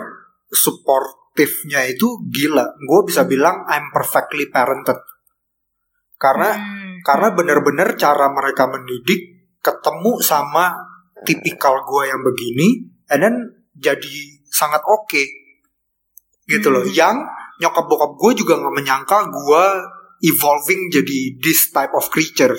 supportifnya 0.53 1.81
itu 1.89 2.05
gila. 2.29 2.77
Gue 2.77 3.09
bisa 3.09 3.25
bilang 3.25 3.65
I'm 3.65 3.89
perfectly 3.89 4.53
parented. 4.53 5.01
Karena 6.21 6.53
hmm. 6.53 6.84
Karena 7.05 7.29
bener-bener 7.37 7.93
cara 7.93 8.33
mereka 8.33 8.65
mendidik 8.65 9.53
ketemu 9.61 10.17
sama 10.25 10.73
tipikal 11.21 11.85
gue 11.85 12.09
yang 12.09 12.25
begini, 12.25 12.89
and 13.13 13.21
then 13.21 13.35
jadi 13.77 14.15
sangat 14.49 14.81
oke 14.81 15.05
okay. 15.05 15.29
gitu 16.49 16.73
loh. 16.73 16.81
Hmm. 16.81 16.89
Yang 16.89 17.17
nyokap 17.61 17.85
bokap 17.85 18.11
gue 18.17 18.31
juga 18.41 18.53
nggak 18.57 18.75
menyangka 18.75 19.17
gue 19.29 19.65
evolving 20.25 20.89
jadi 20.89 21.19
this 21.43 21.69
type 21.75 21.91
of 21.91 22.07
creature 22.07 22.55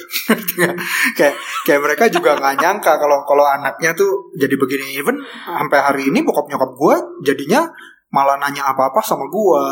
kayak 1.17 1.35
kayak 1.65 1.81
mereka 1.81 2.05
juga 2.13 2.37
nggak 2.37 2.57
nyangka 2.61 3.01
kalau 3.01 3.25
kalau 3.25 3.45
anaknya 3.49 3.97
tuh 3.97 4.31
jadi 4.37 4.55
begini 4.61 4.97
even 4.97 5.17
sampai 5.45 5.79
hari 5.81 6.03
ini 6.13 6.21
bokap 6.21 6.49
nyokap 6.53 6.71
gue 6.77 6.97
jadinya 7.33 7.65
malah 8.13 8.39
nanya 8.39 8.71
apa 8.71 8.93
apa 8.93 9.01
sama 9.03 9.27
gue 9.29 9.63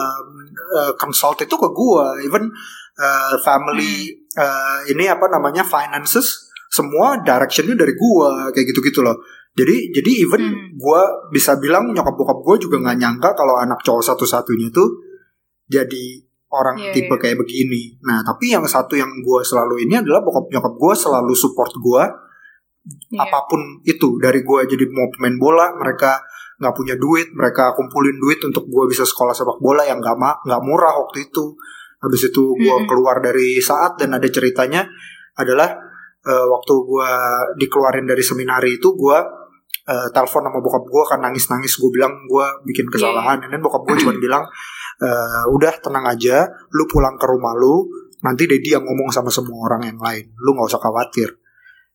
uh, 0.81 0.93
consult 0.97 1.39
itu 1.45 1.55
ke 1.55 1.69
gue 1.71 2.07
even 2.27 2.51
uh, 2.99 3.35
family 3.43 4.11
uh, 4.37 4.85
ini 4.91 5.09
apa 5.11 5.27
namanya 5.31 5.63
finances 5.67 6.51
semua 6.71 7.23
directionnya 7.23 7.79
dari 7.79 7.95
gue 7.95 8.29
kayak 8.51 8.67
gitu 8.75 8.81
gitu 8.83 9.01
loh 9.03 9.15
jadi 9.55 9.95
jadi 9.95 10.11
even 10.27 10.43
hmm. 10.43 10.69
gue 10.75 11.03
bisa 11.31 11.55
bilang 11.63 11.95
nyokap 11.95 12.19
bokap 12.19 12.43
gue 12.43 12.67
juga 12.67 12.83
nggak 12.83 12.99
nyangka 12.99 13.31
kalau 13.39 13.55
anak 13.63 13.79
cowok 13.87 14.03
satu 14.03 14.27
satunya 14.27 14.67
tuh 14.75 14.91
jadi 15.71 16.27
orang 16.55 16.77
yeah, 16.79 16.95
tipe 16.95 17.11
yeah. 17.11 17.19
kayak 17.19 17.39
begini. 17.43 17.99
Nah, 18.07 18.23
tapi 18.23 18.55
yang 18.55 18.63
satu 18.65 18.95
yang 18.95 19.11
gue 19.11 19.41
selalu 19.43 19.87
ini 19.87 19.99
adalah 19.99 20.23
bokap 20.23 20.47
nyokap 20.55 20.75
gue 20.79 20.95
selalu 20.95 21.35
support 21.35 21.73
gue 21.75 22.03
yeah. 23.11 23.23
apa 23.27 23.51
pun 23.51 23.61
itu 23.83 24.23
dari 24.23 24.47
gue 24.47 24.61
jadi 24.71 24.85
mau 24.95 25.11
pemain 25.11 25.37
bola 25.39 25.67
mereka 25.75 26.23
nggak 26.55 26.75
punya 26.79 26.95
duit 26.95 27.35
mereka 27.35 27.75
kumpulin 27.75 28.15
duit 28.23 28.39
untuk 28.47 28.71
gue 28.71 28.85
bisa 28.87 29.03
sekolah 29.03 29.35
sepak 29.35 29.59
bola 29.59 29.83
yang 29.83 29.99
nggak 29.99 30.15
nggak 30.47 30.63
murah 30.63 30.95
waktu 31.03 31.27
itu. 31.27 31.59
Habis 32.05 32.29
itu 32.29 32.53
gue 32.55 32.69
mm 32.69 32.85
-hmm. 32.85 32.89
keluar 32.89 33.17
dari 33.25 33.57
saat 33.65 33.97
dan 33.97 34.13
ada 34.13 34.29
ceritanya 34.29 34.85
adalah 35.35 35.73
uh, 36.25 36.47
waktu 36.53 36.75
gue 36.85 37.11
dikeluarin 37.65 38.07
dari 38.07 38.23
seminari 38.23 38.77
itu 38.77 38.93
gue 38.93 39.19
uh, 39.89 40.09
telepon 40.13 40.47
sama 40.47 40.59
bokap 40.61 40.85
gue 40.87 41.03
kan 41.09 41.19
nangis 41.21 41.49
nangis 41.51 41.75
gue 41.77 41.91
bilang 41.91 42.13
gue 42.29 42.47
bikin 42.69 42.87
iya, 42.87 42.91
iya. 42.91 42.95
kesalahan 42.95 43.39
yeah. 43.43 43.51
dan 43.51 43.59
bokap 43.61 43.83
gue 43.89 43.97
cuma 44.05 44.15
bilang 44.17 44.45
uh, 45.03 45.45
udah 45.53 45.75
tenang 45.83 46.07
aja 46.07 46.47
lu 46.73 46.85
pulang 46.87 47.17
ke 47.19 47.27
rumah 47.27 47.53
lu 47.57 47.89
nanti 48.25 48.49
Dedi 48.49 48.73
yang 48.73 48.85
ngomong 48.89 49.13
sama 49.13 49.29
semua 49.29 49.69
orang 49.69 49.93
yang 49.93 49.99
lain 50.01 50.33
lu 50.41 50.57
nggak 50.57 50.69
usah 50.71 50.81
khawatir 50.81 51.29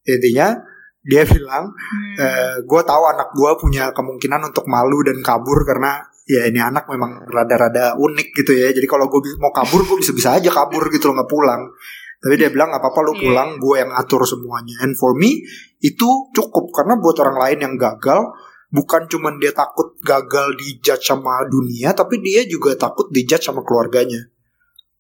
intinya 0.06 0.54
dia 1.00 1.24
bilang 1.25 1.72
hmm. 1.72 2.16
e, 2.20 2.25
eh, 2.28 2.56
gue 2.68 2.82
tahu 2.84 3.04
anak 3.08 3.32
gue 3.32 3.51
punya 3.56 3.89
kemungkinan 3.96 4.51
untuk 4.51 4.68
malu 4.68 5.00
dan 5.01 5.18
kabur 5.24 5.63
karena 5.63 6.04
ya 6.30 6.46
ini 6.46 6.62
anak 6.62 6.86
memang 6.86 7.26
rada-rada 7.26 7.98
unik 7.98 8.30
gitu 8.38 8.54
ya 8.54 8.70
jadi 8.70 8.86
kalau 8.86 9.10
gue 9.10 9.34
mau 9.42 9.50
kabur 9.50 9.82
gue 9.82 9.98
bisa-bisa 9.98 10.38
aja 10.38 10.54
kabur 10.54 10.86
gitu 10.94 11.10
loh 11.10 11.18
nggak 11.18 11.32
pulang 11.34 11.74
tapi 12.22 12.38
dia 12.38 12.54
bilang 12.54 12.70
apa 12.70 12.94
apa 12.94 13.00
lu 13.02 13.18
iya. 13.18 13.22
pulang 13.26 13.50
gue 13.58 13.76
yang 13.82 13.90
atur 13.98 14.22
semuanya 14.30 14.78
and 14.86 14.94
for 14.94 15.18
me 15.18 15.42
itu 15.82 16.08
cukup 16.30 16.70
karena 16.70 17.02
buat 17.02 17.18
orang 17.26 17.38
lain 17.42 17.60
yang 17.66 17.74
gagal 17.82 18.30
bukan 18.70 19.10
cuman 19.10 19.42
dia 19.42 19.50
takut 19.58 19.98
gagal 20.06 20.54
dijudge 20.54 21.02
sama 21.02 21.42
dunia 21.50 21.98
tapi 21.98 22.22
dia 22.22 22.46
juga 22.46 22.78
takut 22.78 23.10
dijudge 23.10 23.50
sama 23.50 23.66
keluarganya 23.66 24.30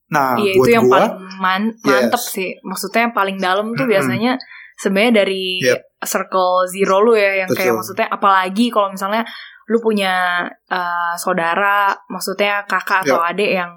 nah 0.09 0.33
iya, 0.41 0.57
buat 0.57 0.65
itu 0.65 0.69
yang 0.73 0.89
gua, 0.89 0.97
paling 0.97 1.13
man 1.37 1.63
mantep 1.85 2.17
yes. 2.17 2.33
sih 2.33 2.49
maksudnya 2.65 3.05
yang 3.05 3.13
paling 3.13 3.37
dalam 3.37 3.77
tuh 3.77 3.77
mm 3.77 3.85
-hmm. 3.85 3.93
biasanya 3.93 4.33
sebenarnya 4.79 5.13
dari 5.21 5.61
yep. 5.61 5.93
circle 6.01 6.65
zero 6.71 7.05
lu 7.05 7.13
ya 7.13 7.45
yang 7.45 7.49
Betul. 7.53 7.61
kayak 7.61 7.73
maksudnya 7.77 8.07
apalagi 8.09 8.65
kalau 8.73 8.89
misalnya 8.89 9.21
lu 9.69 9.77
punya 9.77 10.45
uh, 10.73 11.13
saudara 11.13 11.93
maksudnya 12.09 12.65
kakak 12.65 13.05
atau 13.05 13.21
adik 13.21 13.53
yang 13.53 13.71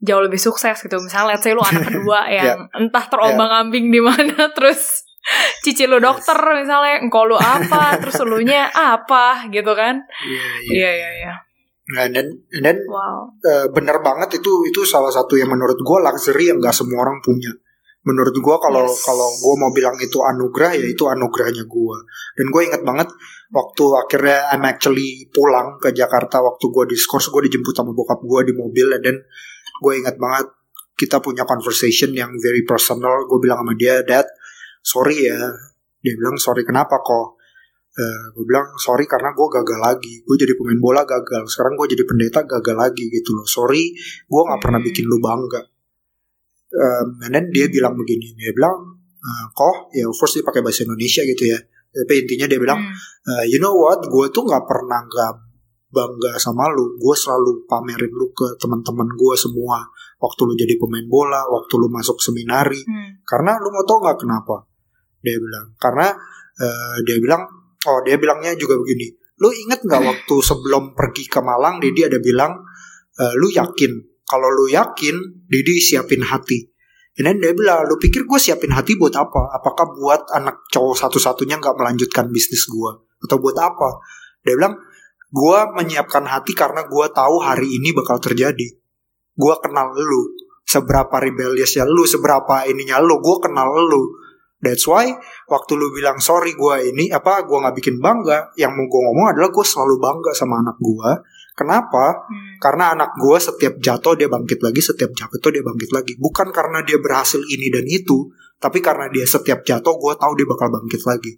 jauh 0.00 0.22
lebih 0.22 0.38
sukses 0.38 0.78
gitu 0.78 0.96
misalnya 1.02 1.36
let's 1.36 1.44
say 1.44 1.52
lu 1.52 1.60
anak 1.60 1.84
kedua 1.92 2.26
yang 2.32 2.64
yep. 2.64 2.80
entah 2.80 3.04
terombang 3.12 3.50
ambing 3.66 3.92
di 3.92 4.00
mana 4.00 4.48
terus 4.56 5.04
cici 5.60 5.84
lu 5.84 6.00
dokter 6.00 6.38
yes. 6.38 6.64
misalnya 6.64 6.94
engkau 7.04 7.28
lu 7.28 7.36
apa 7.36 7.92
terus 8.00 8.16
lu 8.24 8.40
nya 8.40 8.72
apa 8.72 9.50
gitu 9.52 9.76
kan 9.76 10.00
iya 10.72 10.90
iya 10.96 11.10
iya 11.22 11.34
Nah, 11.88 12.04
dan 12.12 12.28
dan 12.52 12.76
wow. 12.84 13.32
uh, 13.32 13.66
bener 13.72 13.96
banget 14.04 14.44
itu 14.44 14.52
itu 14.68 14.84
salah 14.84 15.08
satu 15.08 15.40
yang 15.40 15.48
menurut 15.48 15.80
gue 15.80 15.98
luxury 16.04 16.52
yang 16.52 16.60
gak 16.60 16.76
semua 16.76 17.00
orang 17.08 17.16
punya. 17.24 17.48
Menurut 18.08 18.32
gue 18.32 18.56
kalau 18.56 18.88
yes. 18.88 19.04
kalau 19.04 19.28
gue 19.36 19.54
mau 19.60 19.68
bilang 19.68 19.92
itu 20.00 20.16
anugerah 20.24 20.72
ya 20.80 20.86
itu 20.88 21.04
anugerahnya 21.04 21.68
gue. 21.68 21.96
Dan 22.40 22.46
gue 22.48 22.62
inget 22.64 22.80
banget 22.80 23.12
waktu 23.52 23.84
akhirnya 24.00 24.48
I'm 24.56 24.64
actually 24.64 25.28
pulang 25.28 25.76
ke 25.76 25.92
Jakarta 25.92 26.40
waktu 26.40 26.72
gue 26.72 26.84
diskors 26.96 27.28
gue 27.28 27.52
dijemput 27.52 27.76
sama 27.76 27.92
bokap 27.92 28.24
gue 28.24 28.48
di 28.48 28.52
mobil 28.56 28.96
dan 29.04 29.20
gue 29.84 29.92
inget 29.92 30.16
banget 30.16 30.48
kita 30.96 31.20
punya 31.20 31.44
conversation 31.44 32.16
yang 32.16 32.32
very 32.40 32.64
personal. 32.64 33.28
Gue 33.28 33.44
bilang 33.44 33.60
sama 33.60 33.76
dia, 33.76 34.00
Dad, 34.00 34.24
sorry 34.80 35.28
ya. 35.28 35.52
Dia 36.00 36.14
bilang 36.16 36.40
sorry 36.40 36.64
kenapa 36.64 37.04
kok? 37.04 37.36
Uh, 37.92 38.00
eh, 38.00 38.24
gue 38.32 38.44
bilang 38.48 38.72
sorry 38.80 39.04
karena 39.04 39.36
gue 39.36 39.46
gagal 39.52 39.78
lagi. 39.84 40.24
Gue 40.24 40.40
jadi 40.40 40.56
pemain 40.56 40.80
bola 40.80 41.04
gagal. 41.04 41.44
Sekarang 41.52 41.76
gue 41.76 41.92
jadi 41.92 42.08
pendeta 42.08 42.40
gagal 42.48 42.72
lagi 42.72 43.04
gitu 43.12 43.36
loh. 43.36 43.44
Sorry 43.44 43.92
gue 44.24 44.42
nggak 44.48 44.60
pernah 44.64 44.80
bikin 44.80 45.04
lu 45.04 45.20
bangga 45.20 45.60
um, 46.72 47.06
and 47.24 47.32
then 47.32 47.46
dia 47.52 47.66
bilang 47.68 47.96
begini 47.96 48.34
dia 48.36 48.52
bilang 48.52 49.00
uh, 49.00 49.44
kok 49.52 49.92
ya 49.94 50.08
first 50.12 50.40
dia 50.40 50.44
pakai 50.44 50.60
bahasa 50.64 50.84
Indonesia 50.84 51.22
gitu 51.24 51.44
ya. 51.48 51.58
Tapi 51.88 52.14
intinya 52.24 52.46
dia 52.46 52.60
bilang 52.60 52.80
uh, 53.26 53.44
you 53.48 53.58
know 53.58 53.74
what? 53.74 54.04
Gue 54.06 54.28
tuh 54.28 54.44
nggak 54.44 54.64
pernah 54.68 55.00
nggak 55.04 55.32
bangga 55.88 56.32
sama 56.36 56.68
lu. 56.70 57.00
Gue 57.00 57.16
selalu 57.16 57.64
pamerin 57.64 58.12
lu 58.12 58.28
ke 58.36 58.54
teman-teman 58.60 59.08
gue 59.16 59.34
semua. 59.34 59.80
Waktu 60.20 60.40
lu 60.44 60.54
jadi 60.54 60.74
pemain 60.76 61.06
bola 61.08 61.42
waktu 61.48 61.74
lu 61.80 61.88
masuk 61.88 62.20
seminari. 62.20 62.82
Hmm. 62.84 63.22
karena 63.24 63.56
lu 63.58 63.72
mau 63.72 63.84
tau 63.88 63.98
nggak 64.04 64.18
kenapa? 64.20 64.66
Dia 65.24 65.36
bilang. 65.40 65.74
Karena 65.80 66.12
uh, 66.60 66.96
dia 67.02 67.16
bilang 67.18 67.42
oh 67.88 67.98
dia 68.02 68.18
bilangnya 68.18 68.52
juga 68.58 68.74
begini 68.76 69.28
lu 69.38 69.48
inget 69.54 69.80
nggak 69.86 70.02
waktu 70.10 70.34
sebelum 70.42 70.94
pergi 70.94 71.30
ke 71.30 71.40
Malang 71.42 71.78
Didi 71.78 72.06
ada 72.06 72.18
bilang 72.18 72.62
uh, 73.18 73.32
lu 73.38 73.48
yakin 73.50 74.17
kalau 74.28 74.52
lu 74.52 74.68
yakin 74.68 75.48
Didi 75.48 75.80
siapin 75.80 76.20
hati 76.22 76.68
dan 77.18 77.42
dia 77.42 77.50
bilang, 77.50 77.82
lu 77.90 77.98
pikir 77.98 78.30
gue 78.30 78.38
siapin 78.38 78.70
hati 78.70 78.94
buat 78.94 79.10
apa? 79.18 79.50
Apakah 79.58 79.90
buat 79.90 80.30
anak 80.38 80.70
cowok 80.70 80.94
satu-satunya 80.94 81.58
nggak 81.58 81.74
melanjutkan 81.74 82.30
bisnis 82.30 82.70
gue? 82.70 82.90
Atau 83.26 83.42
buat 83.42 83.58
apa? 83.58 83.98
Dia 84.46 84.54
bilang, 84.54 84.78
gue 85.26 85.58
menyiapkan 85.74 86.22
hati 86.30 86.54
karena 86.54 86.86
gue 86.86 87.06
tahu 87.10 87.42
hari 87.42 87.74
ini 87.74 87.90
bakal 87.90 88.22
terjadi. 88.22 88.70
Gue 89.34 89.54
kenal 89.58 89.98
lu, 89.98 90.30
seberapa 90.62 91.10
rebelliousnya 91.18 91.82
lu, 91.90 92.06
seberapa 92.06 92.62
ininya 92.70 93.02
lu, 93.02 93.18
gue 93.18 93.36
kenal 93.42 93.66
lu. 93.66 94.14
That's 94.62 94.86
why 94.86 95.10
waktu 95.50 95.74
lu 95.74 95.90
bilang 95.90 96.22
sorry 96.22 96.54
gue 96.54 96.94
ini 96.94 97.10
apa 97.10 97.42
gue 97.46 97.58
nggak 97.58 97.74
bikin 97.82 97.98
bangga, 97.98 98.54
yang 98.54 98.78
mau 98.78 98.86
gue 98.86 99.00
ngomong 99.10 99.34
adalah 99.34 99.50
gue 99.50 99.66
selalu 99.66 99.98
bangga 99.98 100.30
sama 100.38 100.62
anak 100.62 100.78
gue. 100.78 101.10
Kenapa? 101.58 102.22
Hmm. 102.22 102.54
Karena 102.62 102.94
anak 102.94 103.18
gue 103.18 103.38
setiap 103.42 103.74
jatuh 103.82 104.14
dia 104.14 104.30
bangkit 104.30 104.62
lagi, 104.62 104.78
setiap 104.78 105.10
jatuh 105.10 105.50
dia 105.50 105.66
bangkit 105.66 105.90
lagi. 105.90 106.14
Bukan 106.14 106.54
karena 106.54 106.86
dia 106.86 107.02
berhasil 107.02 107.42
ini 107.42 107.66
dan 107.74 107.82
itu, 107.90 108.30
tapi 108.62 108.78
karena 108.78 109.10
dia 109.10 109.26
setiap 109.26 109.66
jatuh 109.66 109.98
gue 109.98 110.12
tahu 110.14 110.32
dia 110.38 110.46
bakal 110.46 110.70
bangkit 110.70 111.02
lagi. 111.02 111.34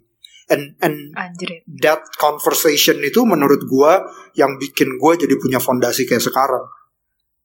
And 0.53 0.77
and 0.85 1.15
Anjir. 1.17 1.65
that 1.81 2.05
conversation 2.21 3.01
itu 3.01 3.25
menurut 3.25 3.65
gue 3.65 3.91
yang 4.37 4.61
bikin 4.61 5.01
gue 5.01 5.11
jadi 5.25 5.33
punya 5.41 5.57
fondasi 5.57 6.05
kayak 6.05 6.21
sekarang 6.21 6.69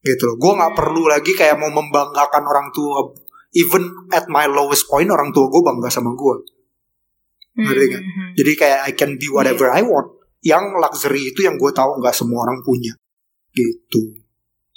gitu 0.05 0.29
loh. 0.29 0.37
Gue 0.37 0.53
nggak 0.53 0.77
hmm. 0.77 0.81
perlu 0.85 1.03
lagi 1.09 1.33
kayak 1.33 1.57
mau 1.57 1.73
membanggakan 1.73 2.45
orang 2.45 2.69
tua 2.77 3.25
even 3.57 3.89
at 4.13 4.29
my 4.29 4.45
lowest 4.45 4.85
point 4.85 5.09
orang 5.09 5.33
tua 5.33 5.49
gue 5.49 5.63
bangga 5.65 5.89
sama 5.89 6.13
gue 6.13 6.37
ngerti 7.57 7.87
kan 7.89 8.03
mm-hmm. 8.05 8.29
jadi 8.37 8.53
kayak 8.53 8.81
I 8.85 8.93
can 8.93 9.17
be 9.17 9.33
whatever 9.33 9.73
yeah. 9.73 9.81
I 9.81 9.83
want 9.89 10.16
yang 10.47 10.79
luxury 10.79 11.35
itu 11.35 11.43
yang 11.43 11.59
gue 11.59 11.71
tahu 11.75 11.99
nggak 11.99 12.15
semua 12.15 12.47
orang 12.47 12.63
punya 12.63 12.95
gitu 13.51 14.15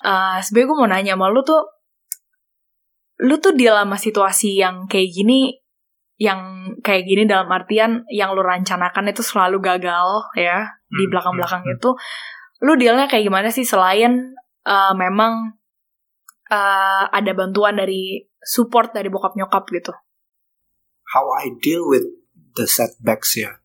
uh, 0.02 0.42
sebenernya 0.42 0.68
gue 0.74 0.78
mau 0.82 0.90
nanya 0.90 1.14
sama 1.14 1.30
lu 1.30 1.46
tuh 1.46 1.62
lu 3.20 3.36
tuh 3.38 3.54
di 3.54 3.70
dalam 3.70 3.94
situasi 3.94 4.58
yang 4.58 4.90
kayak 4.90 5.14
gini 5.14 5.54
yang 6.20 6.74
kayak 6.82 7.06
gini 7.06 7.30
dalam 7.30 7.48
artian 7.54 8.04
yang 8.10 8.34
lu 8.34 8.42
rencanakan 8.42 9.14
itu 9.14 9.22
selalu 9.22 9.62
gagal 9.62 10.26
ya 10.36 10.66
hmm, 10.66 10.98
di 10.98 11.04
belakang-belakang 11.08 11.64
hmm, 11.64 11.72
hmm. 11.72 11.80
itu 11.80 11.90
lu 12.60 12.74
dealnya 12.76 13.08
kayak 13.08 13.30
gimana 13.30 13.48
sih 13.54 13.64
selain 13.64 14.36
uh, 14.68 14.94
memang 14.98 15.60
uh, 16.52 17.04
ada 17.08 17.32
bantuan 17.32 17.78
dari 17.80 18.28
support 18.44 18.92
dari 18.92 19.08
bokap 19.08 19.38
nyokap 19.38 19.64
gitu? 19.72 19.94
How 21.10 21.26
I 21.40 21.56
deal 21.62 21.88
with 21.88 22.06
the 22.58 22.68
setbacks 22.70 23.38
ya. 23.38 23.62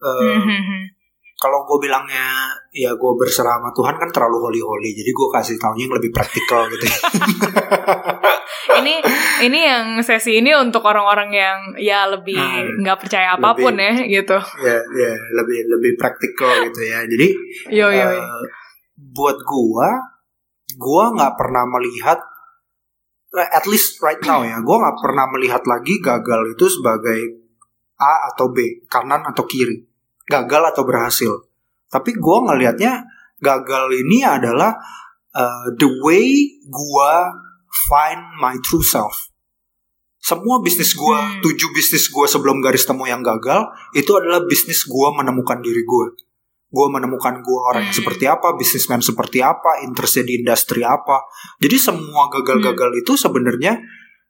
Uh, 0.00 0.40
mm-hmm. 0.40 0.82
Kalau 1.40 1.64
gue 1.64 1.88
bilangnya 1.88 2.52
ya 2.68 2.92
gue 2.92 3.12
berserah 3.16 3.56
sama 3.56 3.72
Tuhan 3.72 3.96
kan 3.96 4.12
terlalu 4.12 4.44
holy 4.44 4.60
holy 4.60 4.92
jadi 4.92 5.08
gue 5.08 5.28
kasih 5.32 5.56
taunya 5.56 5.88
yang 5.88 5.96
lebih 5.96 6.12
praktikal 6.12 6.68
gitu. 6.68 6.84
Ini 8.70 8.94
ini 9.44 9.60
yang 9.66 10.00
sesi 10.00 10.40
ini 10.40 10.52
untuk 10.56 10.80
orang-orang 10.84 11.30
yang 11.32 11.58
ya 11.76 12.08
lebih 12.08 12.38
nah, 12.38 12.64
nggak 12.80 12.96
nah, 12.96 13.02
percaya 13.02 13.28
apa 13.36 13.50
pun 13.52 13.76
lebih, 13.76 14.08
ya 14.08 14.20
gitu. 14.20 14.38
Ya 14.62 14.78
ya 14.80 15.12
lebih 15.36 15.58
lebih 15.68 15.92
praktikal 16.00 16.64
gitu 16.70 16.80
ya. 16.88 17.04
Jadi 17.04 17.28
yo, 17.72 17.88
yo, 17.92 18.08
yo. 18.08 18.20
Uh, 18.24 18.44
buat 18.96 19.36
gue 19.36 19.88
gue 20.76 21.04
nggak 21.18 21.34
pernah 21.34 21.64
melihat 21.66 22.20
eh, 23.36 23.48
at 23.50 23.64
least 23.66 23.98
right 24.04 24.22
now 24.22 24.40
ya 24.44 24.60
gue 24.60 24.76
nggak 24.76 24.98
pernah 25.02 25.26
melihat 25.34 25.62
lagi 25.66 25.98
gagal 25.98 26.54
itu 26.54 26.66
sebagai 26.80 27.20
A 28.00 28.32
atau 28.32 28.48
B 28.54 28.86
kanan 28.88 29.24
atau 29.28 29.44
kiri 29.44 29.89
gagal 30.30 30.62
atau 30.70 30.86
berhasil. 30.86 31.32
Tapi 31.90 32.14
gue 32.14 32.38
ngelihatnya 32.46 33.02
gagal 33.42 33.90
ini 33.98 34.22
adalah 34.22 34.78
uh, 35.34 35.66
the 35.74 35.90
way 36.06 36.54
gue 36.70 37.12
find 37.90 38.22
my 38.38 38.54
true 38.62 38.86
self. 38.86 39.34
Semua 40.20 40.60
bisnis 40.62 40.94
gue, 40.94 41.18
hmm. 41.18 41.42
tujuh 41.42 41.74
bisnis 41.74 42.06
gue 42.06 42.26
sebelum 42.28 42.62
garis 42.62 42.86
temu 42.86 43.08
yang 43.08 43.24
gagal, 43.24 43.66
itu 43.96 44.12
adalah 44.14 44.44
bisnis 44.46 44.86
gue 44.86 45.08
menemukan 45.16 45.58
diri 45.64 45.82
gue. 45.82 46.06
Gue 46.70 46.86
menemukan 46.92 47.42
gue 47.42 47.58
orang 47.66 47.88
yang 47.88 47.96
hmm. 47.96 48.00
seperti 48.04 48.24
apa, 48.30 48.54
bisnismen 48.54 49.02
seperti 49.02 49.42
apa, 49.42 49.82
interestnya 49.82 50.28
di 50.28 50.44
industri 50.44 50.86
apa. 50.86 51.26
Jadi 51.58 51.76
semua 51.80 52.30
gagal-gagal 52.30 52.90
hmm. 52.94 53.00
itu 53.02 53.12
sebenarnya 53.16 53.80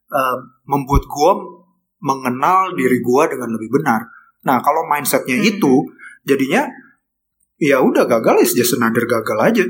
uh, 0.09 0.37
membuat 0.71 1.05
gue 1.05 1.33
mengenal 2.01 2.73
diri 2.79 3.03
gue 3.05 3.23
dengan 3.29 3.53
lebih 3.53 3.69
benar 3.69 4.20
Nah, 4.47 4.65
kalau 4.65 4.89
mindsetnya 4.89 5.37
hmm. 5.37 5.51
itu 5.57 5.75
jadinya 6.25 6.65
ya 7.61 7.85
udah 7.85 8.09
gagal 8.09 8.41
ya 8.41 8.65
just 8.65 8.77
another 8.81 9.05
gagal 9.05 9.39
aja. 9.41 9.65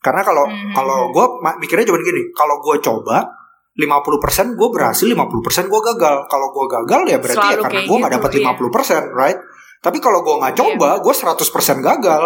Karena 0.00 0.22
kalau 0.26 0.44
hmm. 0.48 0.74
kalau 0.74 0.98
gue 1.14 1.26
mikirnya 1.62 1.86
cuma 1.86 2.00
gini, 2.02 2.34
kalau 2.34 2.58
gue 2.58 2.76
coba 2.82 3.30
50% 3.78 4.58
gue 4.58 4.68
berhasil, 4.74 5.06
50% 5.06 5.70
gue 5.70 5.80
gagal. 5.94 6.16
Kalau 6.26 6.48
gue 6.50 6.66
gagal 6.66 7.02
ya 7.06 7.18
berarti 7.22 7.38
ya 7.38 7.54
Selalu 7.54 7.62
ya 7.62 7.64
karena 7.64 7.80
gue 7.86 7.96
nggak 7.96 8.12
gitu, 8.12 8.18
dapat 8.18 8.30
iya. 8.34 9.02
50%, 9.14 9.20
right? 9.20 9.38
Tapi 9.80 9.98
kalau 10.02 10.20
gue 10.26 10.34
nggak 10.40 10.54
coba, 10.58 10.90
iya. 10.98 11.02
gue 11.04 11.14
100% 11.14 11.88
gagal. 11.88 12.24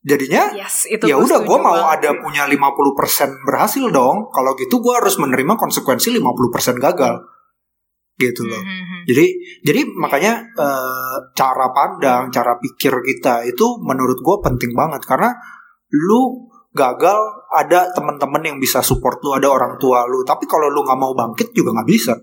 Jadinya 0.00 0.42
yes, 0.56 0.88
ya 0.88 1.12
udah 1.20 1.44
gue 1.44 1.58
mau 1.60 1.76
banget. 1.76 2.08
ada 2.08 2.10
punya 2.24 2.48
50% 2.48 3.44
berhasil 3.44 3.84
dong. 3.92 4.32
Kalau 4.32 4.56
gitu 4.56 4.80
gue 4.80 4.94
harus 4.96 5.20
menerima 5.20 5.60
konsekuensi 5.60 6.16
50% 6.16 6.80
gagal 6.80 7.20
gitu 8.20 8.44
loh. 8.44 8.60
Mm-hmm. 8.60 9.00
Jadi 9.08 9.26
jadi 9.64 9.80
makanya 9.96 10.44
uh, 10.60 11.16
cara 11.32 11.72
pandang, 11.72 12.28
cara 12.28 12.60
pikir 12.60 12.92
kita 13.00 13.48
itu 13.48 13.80
menurut 13.80 14.20
gue 14.20 14.36
penting 14.44 14.76
banget 14.76 15.00
karena 15.08 15.32
lu 15.90 16.52
gagal 16.70 17.18
ada 17.50 17.90
teman-teman 17.96 18.54
yang 18.54 18.56
bisa 18.60 18.84
support 18.84 19.18
lu, 19.24 19.32
ada 19.32 19.48
orang 19.48 19.80
tua 19.80 20.04
lu. 20.04 20.20
Tapi 20.22 20.44
kalau 20.44 20.68
lu 20.68 20.84
nggak 20.84 21.00
mau 21.00 21.16
bangkit 21.16 21.56
juga 21.56 21.74
nggak 21.74 21.88
bisa. 21.88 22.14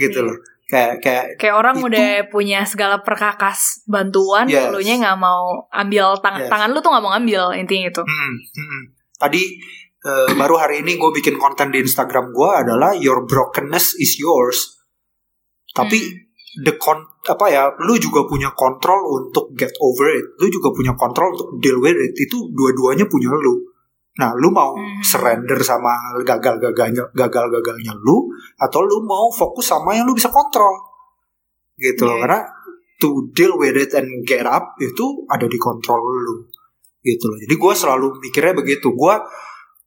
Gitu 0.00 0.18
yeah. 0.18 0.26
loh. 0.32 0.38
Kayak 0.70 0.94
kayak 1.02 1.24
kayak 1.34 1.54
orang 1.58 1.82
itu, 1.82 1.86
udah 1.90 2.08
punya 2.30 2.62
segala 2.62 3.02
perkakas 3.02 3.82
bantuan, 3.90 4.46
yes. 4.46 4.70
lu 4.70 4.78
nya 4.78 5.02
nggak 5.02 5.18
mau 5.18 5.66
ambil 5.66 6.14
tangan 6.22 6.46
yes. 6.46 6.50
tangan 6.50 6.70
lu 6.70 6.78
tuh 6.78 6.94
nggak 6.94 7.04
mau 7.04 7.10
ambil 7.10 7.42
intinya 7.58 7.90
itu. 7.90 8.02
Hmm, 8.06 8.34
hmm. 8.38 8.82
Tadi 9.18 9.42
uh, 10.04 10.30
baru 10.36 10.56
hari 10.60 10.84
ini 10.84 10.96
gue 10.96 11.10
bikin 11.12 11.36
konten 11.36 11.72
di 11.72 11.84
Instagram 11.84 12.32
gue 12.32 12.50
adalah 12.50 12.96
your 12.96 13.24
brokenness 13.28 13.96
is 14.00 14.16
yours. 14.16 14.80
Tapi 15.70 15.98
hmm. 16.00 16.64
the 16.66 16.74
con 16.80 17.04
apa 17.28 17.46
ya, 17.52 17.70
lu 17.84 17.94
juga 18.00 18.26
punya 18.26 18.50
kontrol 18.56 19.06
untuk 19.20 19.52
get 19.54 19.72
over 19.78 20.08
it. 20.10 20.26
Lu 20.40 20.48
juga 20.48 20.72
punya 20.72 20.96
kontrol 20.96 21.36
untuk 21.36 21.48
deal 21.60 21.78
with 21.78 21.96
it. 21.96 22.16
Itu 22.16 22.50
dua-duanya 22.50 23.06
punya 23.06 23.30
lu. 23.30 23.70
Nah, 24.18 24.34
lu 24.36 24.50
mau 24.50 24.74
hmm. 24.74 25.04
surrender 25.04 25.56
sama 25.62 25.94
gagal-gagalnya 26.26 27.14
gagal-gagalnya 27.14 27.94
lu 28.02 28.28
atau 28.58 28.80
lu 28.82 29.06
mau 29.06 29.30
fokus 29.30 29.70
sama 29.70 29.94
yang 29.94 30.08
lu 30.08 30.16
bisa 30.16 30.32
kontrol. 30.32 30.74
Gitu 31.78 32.02
yeah. 32.02 32.08
loh. 32.10 32.18
Karena 32.18 32.40
to 33.00 33.32
deal 33.32 33.56
with 33.56 33.78
it 33.80 33.96
and 33.96 34.26
get 34.28 34.44
up 34.44 34.76
itu 34.82 35.24
ada 35.30 35.46
di 35.46 35.56
kontrol 35.56 36.02
lu. 36.02 36.36
Gitu 37.00 37.24
loh. 37.30 37.38
Jadi 37.38 37.54
gue 37.54 37.72
selalu 37.72 38.06
mikirnya 38.20 38.52
begitu. 38.58 38.92
Gue 38.92 39.14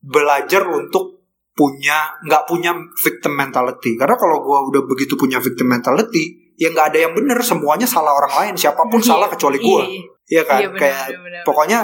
belajar 0.04 0.68
untuk 0.68 1.24
punya 1.54 2.20
nggak 2.26 2.44
punya 2.50 2.76
victim 3.00 3.34
mentality. 3.40 3.96
Karena 3.96 4.20
kalau 4.20 4.44
gue 4.44 4.58
udah 4.74 4.84
begitu 4.90 5.16
punya 5.16 5.40
victim 5.40 5.72
mentality 5.72 6.54
ya 6.60 6.70
nggak 6.70 6.94
ada 6.94 7.00
yang 7.10 7.14
benar 7.18 7.40
semuanya 7.40 7.88
salah 7.88 8.12
orang 8.12 8.34
lain. 8.44 8.54
Siapa 8.60 8.84
pun 8.90 9.00
iya, 9.00 9.08
salah 9.08 9.28
kecuali 9.32 9.58
gue 9.62 9.82
iya, 9.88 10.02
iya. 10.28 10.42
Kan? 10.44 10.60
Iya, 10.60 10.68
bener, 10.74 10.82
kayak 10.82 11.06
bener, 11.08 11.22
bener. 11.24 11.44
pokoknya 11.46 11.80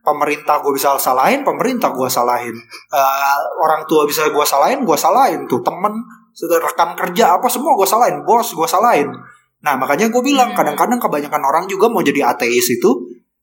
pemerintah 0.00 0.56
gue 0.64 0.72
bisa 0.72 0.96
salahin 0.96 1.40
pemerintah 1.44 1.92
gue 1.92 2.08
salahin. 2.08 2.56
Uh, 2.90 3.40
orang 3.60 3.84
tua 3.84 4.08
bisa 4.08 4.26
gue 4.26 4.46
salahin 4.48 4.82
gue 4.82 4.96
salahin 4.98 5.46
tuh. 5.46 5.60
Temen 5.60 5.94
rekan 6.40 6.96
kerja 6.96 7.36
apa 7.36 7.46
semua 7.52 7.76
gue 7.76 7.86
salahin. 7.86 8.24
Bos 8.24 8.50
gue 8.56 8.68
salahin. 8.68 9.08
Nah 9.60 9.76
makanya 9.76 10.08
gue 10.08 10.22
bilang 10.24 10.52
hmm. 10.52 10.56
kadang-kadang 10.56 10.96
kebanyakan 10.96 11.42
orang 11.44 11.64
juga 11.68 11.92
mau 11.92 12.00
jadi 12.00 12.32
ateis 12.32 12.72
itu 12.72 12.90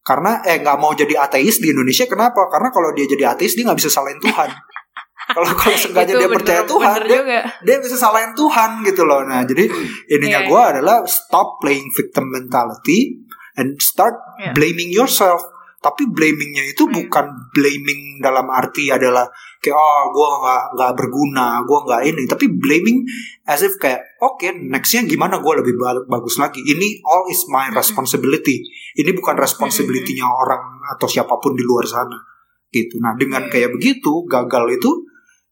karena 0.07 0.39
eh 0.47 0.63
nggak 0.63 0.79
mau 0.79 0.95
jadi 0.95 1.19
ateis 1.19 1.59
di 1.59 1.75
Indonesia 1.75 2.07
kenapa 2.07 2.47
karena 2.47 2.71
kalau 2.71 2.95
dia 2.95 3.03
jadi 3.03 3.35
ateis 3.35 3.59
dia 3.59 3.67
nggak 3.67 3.75
bisa 3.75 3.91
salahin 3.91 4.15
Tuhan 4.23 4.47
kalau 5.35 5.51
kalau 5.51 5.75
sengaja 5.75 6.15
dia 6.15 6.31
bener, 6.31 6.39
percaya 6.39 6.61
Tuhan 6.63 6.97
dia, 7.03 7.19
juga. 7.19 7.39
dia 7.59 7.75
bisa 7.83 7.99
salahin 7.99 8.31
Tuhan 8.31 8.87
gitu 8.87 9.03
loh 9.03 9.27
nah 9.27 9.43
jadi 9.43 9.67
ininya 10.07 10.47
yeah, 10.47 10.49
gue 10.49 10.61
yeah. 10.63 10.71
adalah 10.71 10.97
stop 11.03 11.59
playing 11.59 11.91
victim 11.91 12.31
mentality 12.31 13.19
and 13.59 13.75
start 13.83 14.15
yeah. 14.39 14.55
blaming 14.55 14.87
yourself 14.95 15.43
tapi 15.87 16.03
blamingnya 16.11 16.67
itu 16.67 16.83
hmm. 16.83 16.93
bukan 16.99 17.25
blaming 17.55 18.19
dalam 18.19 18.51
arti 18.51 18.91
adalah 18.91 19.23
kayak 19.63 19.79
oh 19.79 20.11
gue 20.11 20.27
nggak 20.43 20.63
nggak 20.75 20.91
berguna 20.99 21.63
gue 21.63 21.79
nggak 21.87 22.01
ini 22.11 22.23
tapi 22.27 22.45
blaming 22.51 23.07
as 23.47 23.63
if 23.63 23.79
kayak 23.79 24.03
oke 24.19 24.35
okay, 24.43 24.51
nextnya 24.51 25.07
gimana 25.07 25.39
gue 25.39 25.53
lebih 25.63 25.79
bagus 26.11 26.35
lagi 26.35 26.59
ini 26.59 26.99
all 27.07 27.23
is 27.31 27.47
my 27.47 27.71
hmm. 27.71 27.79
responsibility 27.79 28.59
ini 28.99 29.15
bukan 29.15 29.39
responsibilitynya 29.39 30.27
hmm. 30.27 30.41
orang 30.43 30.63
atau 30.91 31.07
siapa 31.07 31.39
pun 31.39 31.55
di 31.55 31.63
luar 31.63 31.87
sana 31.87 32.19
gitu 32.67 32.99
nah 32.99 33.15
dengan 33.15 33.47
kayak 33.47 33.71
begitu 33.71 34.27
gagal 34.27 34.67
itu 34.75 34.91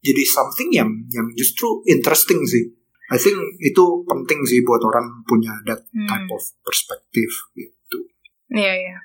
jadi 0.05 0.21
something 0.21 0.69
yang 0.69 0.89
yang 1.09 1.25
justru 1.33 1.81
interesting 1.89 2.45
sih. 2.45 2.69
I 3.09 3.17
think 3.17 3.37
itu 3.61 3.83
penting 4.05 4.41
sih 4.45 4.61
buat 4.65 4.81
orang 4.81 5.25
punya 5.25 5.53
that 5.65 5.81
type 5.85 6.29
of 6.29 6.41
perspective 6.61 7.33
gitu. 7.57 7.97
Iya 8.53 8.61
yeah, 8.61 8.75
iya. 8.77 8.89
Yeah. 8.93 9.01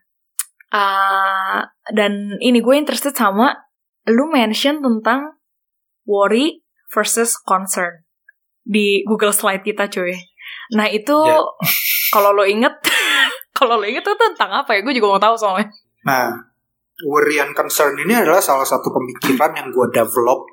Uh, 0.70 1.66
dan 1.90 2.38
ini 2.38 2.62
gue 2.62 2.74
interested 2.78 3.11
sama 3.11 3.59
lu 4.06 4.30
mention 4.30 4.78
tentang 4.78 5.35
worry 6.06 6.62
versus 6.94 7.35
concern 7.42 8.06
di 8.62 9.02
Google 9.06 9.35
Slide 9.35 9.66
kita 9.66 9.90
cuy. 9.90 10.14
Nah 10.78 10.87
itu 10.90 11.14
yeah. 11.26 11.42
kalau 12.14 12.30
lo 12.35 12.46
inget, 12.46 12.74
kalau 13.59 13.78
lo 13.78 13.87
inget 13.87 14.06
itu 14.06 14.14
tentang 14.14 14.50
apa 14.62 14.78
ya? 14.78 14.80
Gue 14.87 14.94
juga 14.94 15.18
mau 15.18 15.22
tahu 15.22 15.35
soalnya. 15.35 15.66
Nah, 16.06 16.33
worry 17.06 17.42
and 17.42 17.52
concern 17.52 17.98
ini 17.98 18.14
adalah 18.14 18.40
salah 18.40 18.66
satu 18.66 18.88
pemikiran 18.94 19.52
yang 19.56 19.68
gue 19.74 19.87
develop 19.92 20.46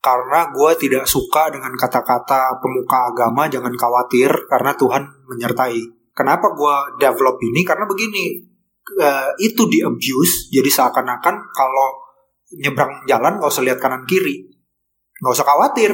karena 0.00 0.48
gue 0.48 0.70
tidak 0.80 1.04
suka 1.04 1.52
dengan 1.52 1.76
kata-kata 1.76 2.56
pemuka 2.56 3.12
agama 3.12 3.44
jangan 3.52 3.76
khawatir 3.76 4.32
karena 4.48 4.72
Tuhan 4.72 5.02
menyertai. 5.28 5.80
Kenapa 6.16 6.52
gue 6.56 6.74
develop 7.00 7.36
ini? 7.44 7.60
Karena 7.62 7.84
begini, 7.84 8.49
uh, 9.00 9.30
itu 9.38 9.62
di 9.68 9.84
abuse 9.84 10.50
jadi 10.50 10.68
seakan-akan 10.68 11.36
kalau 11.52 11.88
nyebrang 12.58 13.06
jalan 13.06 13.38
gak 13.38 13.50
usah 13.50 13.62
lihat 13.62 13.78
kanan 13.78 14.02
kiri, 14.10 14.42
nggak 15.22 15.34
usah 15.38 15.46
khawatir, 15.46 15.92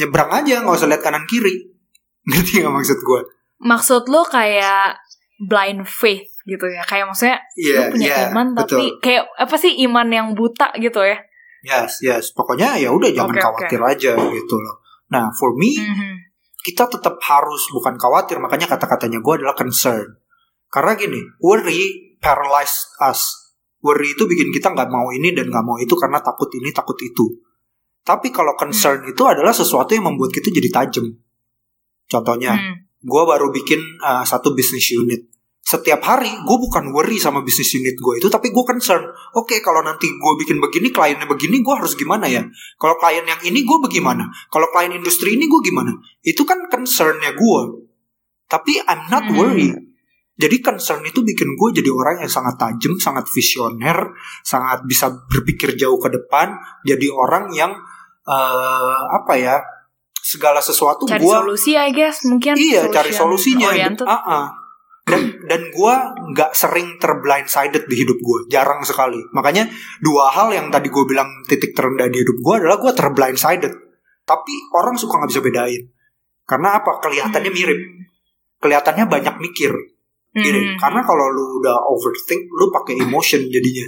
nyebrang 0.00 0.32
aja 0.32 0.64
nggak 0.64 0.76
usah 0.76 0.88
lihat 0.88 1.02
kanan 1.04 1.28
kiri. 1.28 1.68
Ngerti 2.28 2.62
gak 2.62 2.72
maksud 2.72 2.98
gue? 3.02 3.20
Maksud 3.62 4.02
lo 4.08 4.22
kayak 4.24 4.96
blind 5.42 5.84
faith 5.84 6.30
gitu 6.46 6.66
ya, 6.70 6.82
kayak 6.86 7.10
maksudnya 7.10 7.38
yeah, 7.58 7.86
lo 7.86 7.94
punya 7.94 8.08
yeah, 8.08 8.22
iman 8.30 8.46
tapi 8.54 8.94
betul. 8.94 9.02
kayak 9.02 9.24
apa 9.38 9.56
sih 9.58 9.72
iman 9.86 10.08
yang 10.10 10.28
buta 10.32 10.70
gitu 10.78 11.02
ya? 11.02 11.18
Yes, 11.62 12.02
yes. 12.02 12.34
Pokoknya 12.34 12.74
ya 12.78 12.90
udah 12.90 13.10
jangan 13.14 13.38
okay, 13.38 13.42
khawatir 13.42 13.80
okay. 13.82 13.92
aja 13.94 14.12
gitu 14.18 14.56
loh. 14.58 14.82
Nah, 15.14 15.30
for 15.30 15.54
me 15.54 15.78
mm-hmm. 15.78 16.14
kita 16.66 16.90
tetap 16.90 17.20
harus 17.22 17.70
bukan 17.70 17.94
khawatir, 17.94 18.42
makanya 18.42 18.66
kata-katanya 18.66 19.22
gue 19.22 19.34
adalah 19.42 19.54
concern. 19.54 20.18
Karena 20.72 20.98
gini, 20.98 21.20
worry 21.38 22.11
paralyze 22.22 22.94
us. 23.02 23.52
Worry 23.82 24.14
itu 24.14 24.30
bikin 24.30 24.54
kita 24.54 24.70
nggak 24.70 24.86
mau 24.86 25.10
ini 25.10 25.34
dan 25.34 25.50
nggak 25.50 25.64
mau 25.66 25.74
itu 25.82 25.98
karena 25.98 26.22
takut 26.22 26.46
ini 26.54 26.70
takut 26.70 26.94
itu. 27.02 27.42
Tapi 28.06 28.30
kalau 28.30 28.54
concern 28.54 29.02
mm. 29.02 29.10
itu 29.10 29.22
adalah 29.26 29.50
sesuatu 29.50 29.90
yang 29.90 30.06
membuat 30.06 30.30
kita 30.30 30.54
jadi 30.54 30.70
tajam. 30.70 31.06
Contohnya, 32.06 32.54
mm. 32.54 33.02
gue 33.02 33.22
baru 33.26 33.50
bikin 33.50 33.98
uh, 33.98 34.22
satu 34.22 34.54
bisnis 34.54 34.86
unit 34.94 35.32
setiap 35.62 36.02
hari 36.02 36.28
gue 36.28 36.56
bukan 36.58 36.90
worry 36.90 37.22
sama 37.22 37.40
bisnis 37.46 37.70
unit 37.78 37.94
gue 37.94 38.18
itu 38.18 38.26
tapi 38.26 38.50
gue 38.50 38.64
concern 38.66 39.06
oke 39.38 39.46
okay, 39.46 39.58
kalau 39.62 39.78
nanti 39.80 40.10
gue 40.10 40.32
bikin 40.42 40.58
begini 40.58 40.90
kliennya 40.90 41.24
begini 41.30 41.62
gue 41.62 41.74
harus 41.78 41.94
gimana 41.94 42.26
ya 42.26 42.42
kalau 42.76 42.98
klien 42.98 43.22
yang 43.22 43.38
ini 43.46 43.62
gue 43.62 43.78
bagaimana 43.78 44.26
kalau 44.50 44.66
klien 44.74 44.90
industri 44.90 45.38
ini 45.38 45.46
gue 45.46 45.60
gimana 45.62 45.94
itu 46.26 46.42
kan 46.42 46.66
concernnya 46.66 47.38
gue 47.38 47.62
tapi 48.50 48.82
I'm 48.84 49.06
not 49.06 49.24
hmm. 49.30 49.38
worry 49.38 49.70
Jadi 50.42 50.58
concern 50.58 51.06
itu 51.06 51.22
bikin 51.22 51.54
gue 51.54 51.70
jadi 51.70 51.86
orang 51.86 52.26
yang 52.26 52.32
sangat 52.32 52.58
tajam, 52.58 52.98
sangat 52.98 53.30
visioner, 53.30 54.10
sangat 54.42 54.82
bisa 54.82 55.14
berpikir 55.30 55.78
jauh 55.78 56.02
ke 56.02 56.10
depan. 56.10 56.58
Jadi 56.82 57.06
orang 57.06 57.54
yang 57.54 57.70
uh, 58.26 59.00
apa 59.22 59.38
ya 59.38 59.62
segala 60.18 60.58
sesuatu 60.58 61.06
cari 61.06 61.22
gua, 61.22 61.46
solusi 61.46 61.78
I 61.78 61.94
guess 61.94 62.26
mungkin. 62.26 62.58
Iya 62.58 62.90
cari 62.90 63.14
solusinya 63.14 63.70
uh 63.70 64.14
-uh. 64.18 64.46
dan 65.06 65.22
dan 65.46 65.62
gue 65.70 65.94
nggak 66.34 66.50
sering 66.58 66.98
terblindsided 66.98 67.86
di 67.86 67.94
hidup 68.02 68.18
gue 68.18 68.38
jarang 68.50 68.82
sekali. 68.82 69.22
Makanya 69.30 69.70
dua 70.02 70.26
hal 70.26 70.50
yang 70.50 70.74
tadi 70.74 70.90
gue 70.90 71.04
bilang 71.06 71.46
titik 71.46 71.70
terendah 71.70 72.10
di 72.10 72.18
hidup 72.18 72.42
gue 72.42 72.54
adalah 72.66 72.82
gue 72.82 72.90
terblindsided. 72.90 73.74
Tapi 74.26 74.54
orang 74.74 74.98
suka 74.98 75.22
nggak 75.22 75.30
bisa 75.30 75.42
bedain. 75.42 75.82
Karena 76.42 76.82
apa? 76.82 76.98
Kelihatannya 76.98 77.50
hmm. 77.54 77.58
mirip. 77.62 77.80
Kelihatannya 78.58 79.06
banyak 79.06 79.34
mikir 79.38 79.70
gini 80.32 80.60
hmm. 80.72 80.76
karena 80.80 81.00
kalau 81.04 81.28
lu 81.28 81.60
udah 81.60 81.76
overthink 81.92 82.48
lu 82.48 82.72
pakai 82.72 82.96
emotion 83.04 83.44
jadinya 83.52 83.84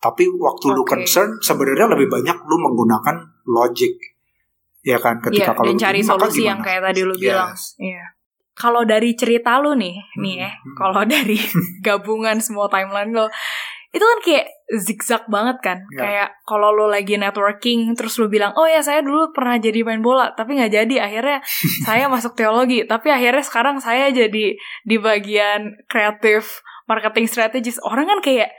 tapi 0.00 0.28
waktu 0.32 0.66
okay. 0.72 0.76
lu 0.76 0.82
concern 0.84 1.28
sebenarnya 1.44 1.92
lebih 1.92 2.08
banyak 2.08 2.36
lu 2.48 2.56
menggunakan 2.56 3.16
logic 3.44 4.16
ya 4.80 4.96
kan 4.96 5.20
ketika 5.20 5.52
yeah, 5.52 5.56
kalau 5.56 5.68
dan 5.72 5.78
cari 5.82 6.00
solusi 6.00 6.42
yang 6.46 6.60
kayak 6.64 6.80
tadi 6.88 7.00
lu 7.04 7.12
yes. 7.18 7.20
bilang 7.20 7.52
iya 7.82 8.04
kalau 8.56 8.88
dari 8.88 9.12
cerita 9.12 9.60
lu 9.60 9.76
nih 9.76 10.00
hmm. 10.00 10.20
nih 10.24 10.34
ya 10.40 10.50
hmm. 10.50 10.76
kalau 10.80 11.02
dari 11.04 11.36
gabungan 11.86 12.40
semua 12.40 12.72
timeline 12.72 13.12
lo 13.12 13.28
itu 13.96 14.04
kan 14.04 14.18
kayak 14.20 14.46
zigzag 14.76 15.24
banget 15.32 15.56
kan 15.64 15.78
yeah. 15.96 16.00
kayak 16.04 16.28
kalau 16.44 16.68
lo 16.68 16.84
lagi 16.84 17.16
networking 17.16 17.96
terus 17.96 18.20
lo 18.20 18.28
bilang 18.28 18.52
oh 18.60 18.68
ya 18.68 18.84
saya 18.84 19.00
dulu 19.00 19.32
pernah 19.32 19.56
jadi 19.56 19.80
main 19.80 20.04
bola 20.04 20.36
tapi 20.36 20.60
nggak 20.60 20.72
jadi 20.76 20.94
akhirnya 21.00 21.38
saya 21.88 22.12
masuk 22.12 22.36
teologi 22.36 22.84
tapi 22.84 23.08
akhirnya 23.08 23.40
sekarang 23.40 23.80
saya 23.80 24.12
jadi 24.12 24.52
di 24.84 24.96
bagian 25.00 25.80
kreatif 25.88 26.60
marketing 26.84 27.24
strategis 27.24 27.80
orang 27.80 28.04
kan 28.04 28.20
kayak 28.20 28.52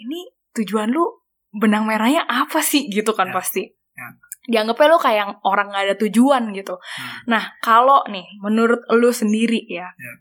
ini 0.00 0.32
tujuan 0.56 0.88
lu 0.88 1.04
benang 1.52 1.84
merahnya 1.84 2.24
apa 2.24 2.64
sih 2.64 2.88
gitu 2.88 3.12
kan 3.12 3.28
yeah. 3.28 3.36
pasti 3.36 3.62
yeah 3.68 4.12
dianggapnya 4.46 4.86
lo 4.86 4.98
kayak 5.02 5.26
orang 5.42 5.74
gak 5.74 5.84
ada 5.90 5.96
tujuan 6.06 6.54
gitu. 6.54 6.78
Hmm. 6.78 7.34
Nah, 7.34 7.58
kalau 7.58 8.06
nih 8.06 8.38
menurut 8.38 8.86
lo 8.94 9.10
sendiri 9.10 9.66
ya, 9.66 9.90
yeah. 9.90 10.16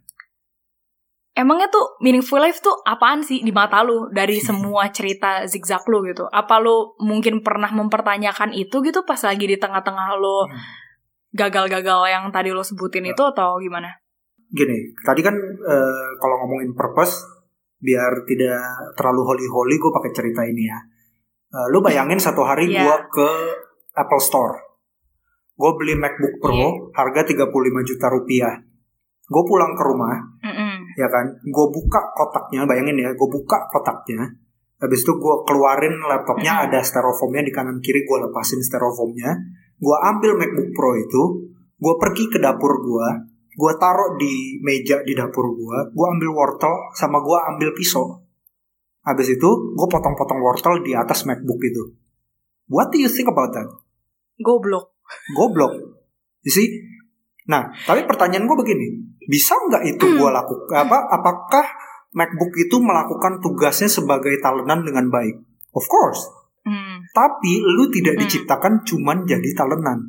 Emangnya 1.36 1.68
tuh 1.68 2.00
meaningful 2.00 2.40
life 2.40 2.64
tuh 2.64 2.74
apaan 2.88 3.20
sih 3.22 3.44
di 3.44 3.52
mata 3.52 3.84
lo 3.84 4.08
dari 4.10 4.40
semua 4.48 4.90
cerita 4.90 5.44
zigzag 5.46 5.84
lo 5.92 6.02
gitu? 6.08 6.26
Apa 6.32 6.58
lo 6.64 6.96
mungkin 7.04 7.44
pernah 7.44 7.70
mempertanyakan 7.70 8.56
itu 8.56 8.80
gitu 8.82 9.04
pas 9.04 9.20
lagi 9.22 9.46
di 9.46 9.60
tengah-tengah 9.60 10.16
lo 10.16 10.48
hmm. 10.48 10.58
gagal-gagal 11.36 12.08
yang 12.08 12.32
tadi 12.32 12.56
lo 12.56 12.64
sebutin 12.64 13.06
itu 13.12 13.22
atau 13.22 13.60
gimana? 13.60 13.92
Gini, 14.56 14.96
tadi 15.04 15.20
kan 15.20 15.36
uh, 15.36 16.08
kalau 16.22 16.36
ngomongin 16.46 16.72
purpose, 16.72 17.28
biar 17.82 18.24
tidak 18.24 18.96
terlalu 18.96 19.36
holy-holy, 19.36 19.76
gue 19.76 19.92
pakai 19.92 20.12
cerita 20.16 20.42
ini 20.48 20.64
ya. 20.70 20.80
Uh, 21.52 21.68
lu 21.76 21.84
bayangin 21.84 22.22
satu 22.22 22.46
hari 22.46 22.72
yeah. 22.72 22.88
gue 22.88 22.96
ke 23.12 23.30
Apple 24.00 24.24
Store. 24.24 24.56
Gue 25.56 25.72
beli 25.76 25.96
MacBook 26.00 26.40
Pro 26.40 26.56
yeah. 26.56 26.72
harga 26.96 27.28
35 27.28 27.52
juta 27.84 28.08
rupiah. 28.12 28.54
Gue 29.26 29.44
pulang 29.44 29.74
ke 29.74 29.84
rumah. 29.84 30.35
Ya 30.96 31.08
kan? 31.12 31.40
Gue 31.44 31.66
buka 31.72 32.02
kotaknya, 32.16 32.64
bayangin 32.64 32.98
ya, 33.00 33.12
gue 33.12 33.30
buka 33.30 33.68
kotaknya. 33.72 34.24
Habis 34.76 35.08
itu 35.08 35.14
gue 35.16 35.36
keluarin 35.48 35.96
laptopnya, 36.04 36.52
mm 36.52 36.60
-hmm. 36.60 36.68
ada 36.72 36.80
styrofoamnya 36.84 37.44
di 37.48 37.52
kanan 37.56 37.80
kiri, 37.80 38.04
gue 38.04 38.18
lepasin 38.28 38.60
styrofoamnya. 38.60 39.32
Gue 39.80 39.98
ambil 40.04 40.36
MacBook 40.36 40.70
Pro 40.76 40.92
itu, 40.96 41.24
gue 41.80 41.94
pergi 42.00 42.26
ke 42.32 42.40
dapur 42.40 42.84
gue, 42.84 43.08
gue 43.56 43.72
taruh 43.80 44.20
di 44.20 44.60
meja 44.60 45.00
di 45.04 45.16
dapur 45.16 45.56
gue, 45.56 45.78
gue 45.96 46.08
ambil 46.20 46.30
wortel 46.36 46.92
sama 46.92 47.24
gue 47.24 47.38
ambil 47.56 47.72
pisau. 47.72 48.24
Habis 49.06 49.38
itu 49.38 49.50
gue 49.78 49.88
potong-potong 49.88 50.42
wortel 50.44 50.82
di 50.84 50.92
atas 50.92 51.24
MacBook 51.24 51.62
itu. 51.64 51.84
What 52.68 52.90
do 52.92 52.98
you 52.98 53.08
think 53.08 53.30
about 53.30 53.54
that? 53.54 53.70
Goblok. 54.42 54.98
Goblok. 55.38 55.74
You 56.42 56.52
see? 56.52 56.68
Nah, 57.46 57.70
tapi 57.86 58.10
pertanyaan 58.10 58.50
gue 58.50 58.58
begini, 58.58 58.88
bisa 59.26 59.54
nggak 59.58 59.84
itu 59.98 60.06
gue 60.18 60.30
hmm. 60.30 60.38
lakukan? 60.38 60.76
Apa? 60.86 60.98
Apakah 61.10 61.66
MacBook 62.16 62.54
itu 62.56 62.80
melakukan 62.80 63.44
tugasnya 63.44 63.90
sebagai 63.92 64.34
talenan 64.40 64.86
dengan 64.86 65.12
baik? 65.12 65.36
Of 65.76 65.86
course. 65.90 66.22
Hmm. 66.66 67.04
Tapi 67.12 67.62
lu 67.62 67.92
tidak 67.94 68.18
hmm. 68.18 68.22
diciptakan 68.26 68.74
cuman 68.88 69.28
jadi 69.28 69.50
talenan. 69.54 70.00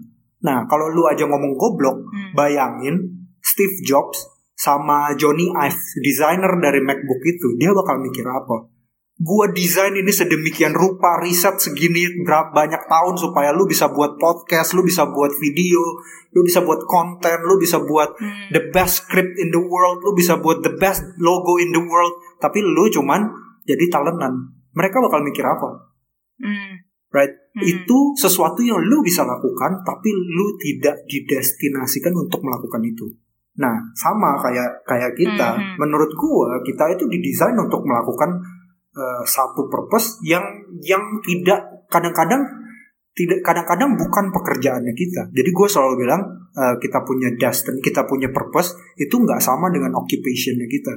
Nah, 0.46 0.64
kalau 0.70 0.92
lu 0.92 1.04
aja 1.08 1.26
ngomong 1.26 1.58
goblok, 1.58 2.06
hmm. 2.06 2.32
bayangin 2.36 3.26
Steve 3.42 3.82
Jobs 3.82 4.24
sama 4.56 5.12
Johnny 5.18 5.52
Ive, 5.52 5.82
desainer 6.00 6.52
dari 6.62 6.80
MacBook 6.80 7.20
itu, 7.26 7.56
dia 7.60 7.74
bakal 7.76 8.00
mikir 8.00 8.24
apa? 8.24 8.75
Gua 9.16 9.48
desain 9.48 9.96
ini 9.96 10.12
sedemikian 10.12 10.76
rupa 10.76 11.16
riset 11.24 11.56
segini 11.56 12.20
berapa 12.20 12.52
banyak 12.52 12.84
tahun 12.84 13.16
supaya 13.16 13.48
lu 13.56 13.64
bisa 13.64 13.88
buat 13.88 14.20
podcast, 14.20 14.76
lu 14.76 14.84
bisa 14.84 15.08
buat 15.08 15.32
video, 15.40 15.80
lu 16.36 16.44
bisa 16.44 16.60
buat 16.60 16.84
konten, 16.84 17.40
lu 17.48 17.56
bisa 17.56 17.80
buat 17.80 18.12
hmm. 18.12 18.52
the 18.52 18.62
best 18.76 19.04
script 19.04 19.40
in 19.40 19.48
the 19.48 19.60
world, 19.60 20.04
lu 20.04 20.12
bisa 20.12 20.36
buat 20.36 20.60
the 20.60 20.72
best 20.76 21.00
logo 21.16 21.56
in 21.56 21.72
the 21.72 21.80
world, 21.80 22.12
tapi 22.44 22.60
lu 22.60 22.92
cuman 22.92 23.24
jadi 23.64 23.88
talentan. 23.88 24.52
Mereka 24.76 25.00
bakal 25.00 25.24
mikir 25.24 25.48
apa? 25.48 25.96
Hmm. 26.36 26.84
Right? 27.08 27.32
Hmm. 27.56 27.64
Itu 27.64 28.12
sesuatu 28.20 28.60
yang 28.60 28.84
lu 28.84 29.00
bisa 29.00 29.24
lakukan 29.24 29.80
tapi 29.80 30.12
lu 30.12 30.60
tidak 30.60 31.08
didestinasikan 31.08 32.12
untuk 32.12 32.44
melakukan 32.44 32.84
itu. 32.84 33.08
Nah, 33.56 33.72
sama 33.96 34.36
kayak 34.36 34.84
kayak 34.84 35.16
kita, 35.16 35.56
hmm. 35.56 35.80
menurut 35.80 36.12
gua 36.12 36.60
kita 36.60 36.92
itu 36.92 37.08
didesain 37.08 37.56
untuk 37.56 37.80
melakukan 37.88 38.36
uh, 38.96 39.22
satu 39.22 39.68
purpose 39.68 40.24
yang 40.24 40.42
yang 40.80 41.20
tidak 41.20 41.86
kadang-kadang 41.92 42.42
tidak 43.16 43.40
kadang-kadang 43.40 43.96
bukan 43.96 44.28
pekerjaannya 44.28 44.92
kita. 44.92 45.32
Jadi 45.32 45.50
gue 45.52 45.68
selalu 45.68 46.04
bilang 46.04 46.20
uh, 46.52 46.76
kita 46.76 47.00
punya 47.04 47.32
destiny, 47.36 47.80
kita 47.80 48.04
punya 48.04 48.28
purpose 48.28 48.76
itu 49.00 49.16
nggak 49.16 49.40
sama 49.40 49.72
dengan 49.72 49.96
occupationnya 49.96 50.68
kita. 50.68 50.92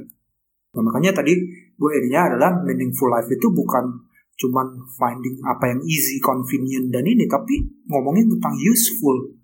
Nah, 0.76 0.84
makanya 0.84 1.24
tadi 1.24 1.34
gue 1.80 1.92
ininya 2.04 2.36
adalah 2.36 2.52
meaningful 2.62 3.08
life 3.08 3.32
itu 3.32 3.48
bukan 3.56 4.10
cuman 4.40 4.68
finding 4.96 5.36
apa 5.44 5.72
yang 5.76 5.80
easy, 5.84 6.20
convenient 6.24 6.92
dan 6.92 7.04
ini, 7.04 7.28
tapi 7.28 7.60
ngomongin 7.92 8.28
tentang 8.36 8.56
useful. 8.56 9.36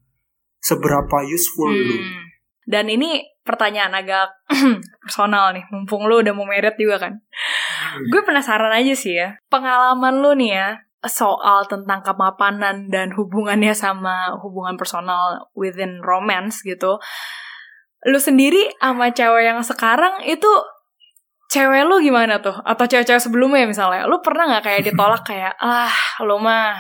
Seberapa 0.59 1.21
useful 1.29 1.69
hmm. 1.69 1.85
lu. 1.85 1.97
Dan 2.65 2.89
ini 2.89 3.21
pertanyaan 3.45 3.93
agak 3.93 4.33
personal 5.05 5.53
nih, 5.53 5.61
mumpung 5.69 6.09
lu 6.09 6.25
udah 6.25 6.33
mau 6.33 6.49
merit 6.49 6.73
juga 6.75 6.97
kan. 6.97 7.13
Hmm. 7.75 8.07
Gue 8.11 8.21
penasaran 8.23 8.71
aja 8.71 8.93
sih 8.95 9.19
ya, 9.19 9.35
pengalaman 9.51 10.23
lu 10.23 10.31
nih 10.39 10.51
ya, 10.55 10.69
soal 11.05 11.69
tentang 11.69 12.01
kemapanan 12.01 12.89
dan 12.89 13.13
hubungannya 13.13 13.73
sama 13.77 14.33
hubungan 14.41 14.75
personal 14.75 15.51
within 15.53 16.01
romance 16.01 16.65
gitu. 16.65 16.97
Lu 18.05 18.19
sendiri 18.21 18.73
sama 18.81 19.13
cewek 19.13 19.49
yang 19.49 19.59
sekarang 19.61 20.25
itu 20.25 20.49
cewek 21.49 21.85
lu 21.85 22.01
gimana 22.01 22.41
tuh? 22.41 22.57
Atau 22.65 22.89
cewek-cewek 22.89 23.21
sebelumnya 23.21 23.69
misalnya, 23.69 24.09
lu 24.09 24.19
pernah 24.21 24.49
nggak 24.49 24.63
kayak 24.65 24.81
ditolak 24.91 25.23
kayak 25.29 25.53
ah 25.61 25.93
lu 26.25 26.38
mah 26.41 26.75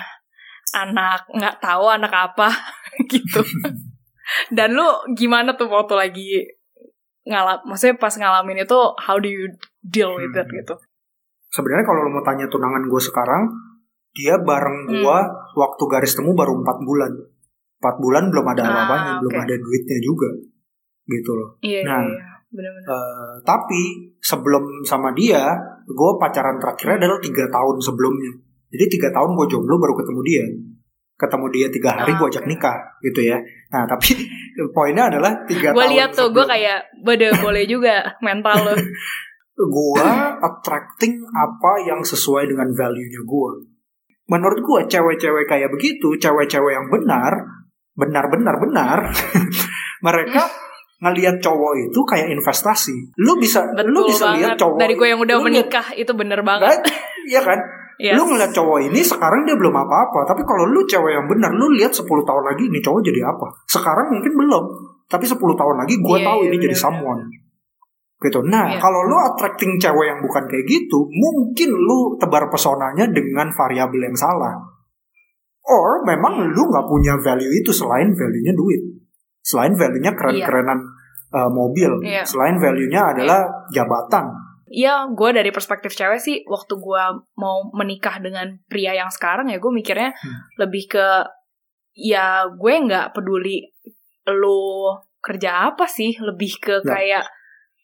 anak 0.75 1.23
nggak 1.31 1.61
tahu 1.61 1.85
anak 1.87 2.11
apa 2.11 2.49
gitu? 3.11 3.41
Dan 4.57 4.73
lu 4.73 4.89
gimana 5.13 5.53
tuh 5.53 5.69
waktu 5.69 5.93
lagi 5.93 6.29
ngalap, 7.25 7.65
maksudnya 7.65 7.97
pas 7.97 8.13
ngalamin 8.13 8.61
itu 8.61 8.77
how 9.01 9.17
do 9.17 9.29
you 9.29 9.49
deal 9.81 10.13
with 10.13 10.33
it 10.33 10.45
hmm. 10.45 10.57
gitu? 10.61 10.75
Sebenarnya 11.49 11.85
kalau 11.87 12.05
lo 12.05 12.09
mau 12.13 12.23
tanya 12.25 12.45
tunangan 12.47 12.85
gue 12.85 13.01
sekarang, 13.01 13.49
dia 14.13 14.37
bareng 14.37 14.93
gue 14.93 15.17
hmm. 15.17 15.57
waktu 15.57 15.83
garis 15.89 16.13
temu 16.13 16.37
baru 16.37 16.53
empat 16.61 16.77
bulan. 16.85 17.11
Empat 17.81 17.95
bulan 18.01 18.23
belum 18.31 18.45
ada 18.55 18.61
ah, 18.61 18.69
apa-apanya, 18.71 19.11
okay. 19.11 19.19
belum 19.21 19.35
ada 19.45 19.55
duitnya 19.59 19.97
juga, 19.99 20.29
gitu 21.05 21.31
loh. 21.35 21.49
Iya, 21.61 21.81
nah, 21.83 22.01
iya, 22.01 22.13
iya. 22.13 22.27
Bener-bener. 22.55 22.87
Uh, 22.87 23.35
tapi 23.43 24.15
sebelum 24.23 24.85
sama 24.87 25.11
dia, 25.11 25.43
gue 25.83 26.11
pacaran 26.21 26.55
terakhirnya 26.55 27.03
adalah 27.03 27.19
tiga 27.19 27.45
tahun 27.51 27.77
sebelumnya. 27.83 28.31
Jadi 28.71 28.85
tiga 28.95 29.09
tahun 29.11 29.35
gue 29.35 29.45
jomblo 29.51 29.75
baru 29.75 29.93
ketemu 29.99 30.21
dia 30.23 30.45
ketemu 31.15 31.45
dia 31.51 31.67
tiga 31.71 31.89
hari 31.95 32.11
oh, 32.15 32.15
gue 32.19 32.27
ajak 32.27 32.45
nikah 32.47 32.75
gitu 32.99 33.23
ya 33.23 33.39
nah 33.71 33.87
tapi 33.87 34.19
poinnya 34.71 35.11
adalah 35.11 35.31
tiga 35.47 35.75
gue 35.75 35.87
lihat 35.95 36.15
tuh 36.15 36.31
gue 36.31 36.45
kayak 36.47 36.87
boleh 37.03 37.31
boleh 37.39 37.63
juga 37.67 38.15
mental 38.23 38.71
lo 38.71 38.73
gue 39.79 40.09
attracting 40.43 41.23
apa 41.31 41.71
yang 41.87 42.03
sesuai 42.03 42.47
dengan 42.47 42.67
value 42.71 43.09
nya 43.11 43.21
gue 43.23 43.51
menurut 44.31 44.59
gue 44.59 44.79
cewek-cewek 44.89 45.45
kayak 45.47 45.69
begitu 45.71 46.15
cewek-cewek 46.19 46.71
yang 46.75 46.87
benar 46.91 47.31
benar-benar 47.95 48.55
benar 48.59 48.99
mereka 50.05 50.43
ngelihat 51.03 51.43
cowok 51.43 51.91
itu 51.91 51.99
kayak 52.07 52.31
investasi. 52.31 52.95
Lu 53.19 53.35
bisa 53.35 53.67
Betul 53.75 53.91
lu 53.91 54.01
bisa 54.07 54.31
lihat 54.31 54.55
cowok 54.55 54.79
dari 54.79 54.95
gue 54.95 55.07
yang 55.11 55.19
udah 55.19 55.37
menikah 55.43 55.91
liat, 55.91 56.01
itu 56.01 56.11
bener 56.15 56.39
banget. 56.41 56.81
Iya 57.27 57.43
kan 57.43 57.59
Yes. 57.95 58.19
Lu 58.19 58.27
ngeliat 58.27 58.51
cowok 58.51 58.91
ini 58.91 58.99
sekarang 58.99 59.47
dia 59.47 59.55
belum 59.55 59.71
apa-apa, 59.71 60.27
tapi 60.27 60.43
kalau 60.43 60.67
lu 60.67 60.83
cewek 60.83 61.15
yang 61.15 61.27
benar, 61.31 61.51
lu 61.55 61.71
lihat 61.79 61.95
10 61.95 62.03
tahun 62.03 62.43
lagi 62.43 62.67
ini 62.67 62.83
cowok 62.83 63.01
jadi 63.07 63.21
apa? 63.23 63.47
Sekarang 63.71 64.11
mungkin 64.11 64.35
belum, 64.35 64.63
tapi 65.07 65.23
10 65.23 65.39
tahun 65.39 65.75
lagi 65.79 65.95
gue 66.03 66.17
yeah, 66.19 66.27
tahu 66.27 66.39
yeah, 66.43 66.47
ini 66.51 66.55
yeah, 66.59 66.63
jadi 66.67 66.75
someone. 66.75 67.21
gitu. 68.19 68.41
Nah, 68.41 68.73
yeah. 68.73 68.81
kalau 68.81 69.05
lu 69.05 69.15
attracting 69.21 69.79
cewek 69.79 70.11
yang 70.11 70.19
bukan 70.19 70.43
kayak 70.49 70.65
gitu, 70.67 71.07
mungkin 71.07 71.69
lu 71.71 72.19
tebar 72.19 72.51
pesonanya 72.51 73.07
dengan 73.07 73.53
variabel 73.53 74.01
yang 74.11 74.17
salah. 74.17 74.59
Or 75.65 76.03
memang 76.03 76.51
lu 76.51 76.61
nggak 76.67 76.85
punya 76.89 77.15
value 77.21 77.53
itu 77.53 77.71
selain 77.71 78.11
value-nya 78.11 78.53
duit. 78.53 78.81
Selain 79.45 79.71
value-nya 79.77 80.17
keren-kerenan 80.17 80.79
yeah. 80.83 81.37
uh, 81.37 81.49
mobil. 81.53 81.91
Yeah. 82.01 82.25
Selain 82.25 82.57
value-nya 82.59 83.13
adalah 83.13 83.45
yeah. 83.71 83.81
jabatan. 83.81 84.44
Iya, 84.75 85.07
gue 85.15 85.29
dari 85.31 85.55
perspektif 85.55 85.95
cewek 85.95 86.19
sih, 86.19 86.43
waktu 86.51 86.75
gue 86.75 87.03
mau 87.39 87.63
menikah 87.71 88.19
dengan 88.19 88.59
pria 88.67 88.91
yang 88.91 89.07
sekarang 89.07 89.47
ya, 89.47 89.55
gue 89.63 89.71
mikirnya 89.71 90.11
hmm. 90.11 90.59
lebih 90.59 90.91
ke, 90.91 91.07
ya 91.95 92.43
gue 92.51 92.73
nggak 92.83 93.15
peduli 93.15 93.71
lo 94.27 94.99
kerja 95.23 95.71
apa 95.71 95.87
sih, 95.87 96.19
lebih 96.19 96.59
ke 96.59 96.83
ya. 96.83 96.91
kayak 96.91 97.25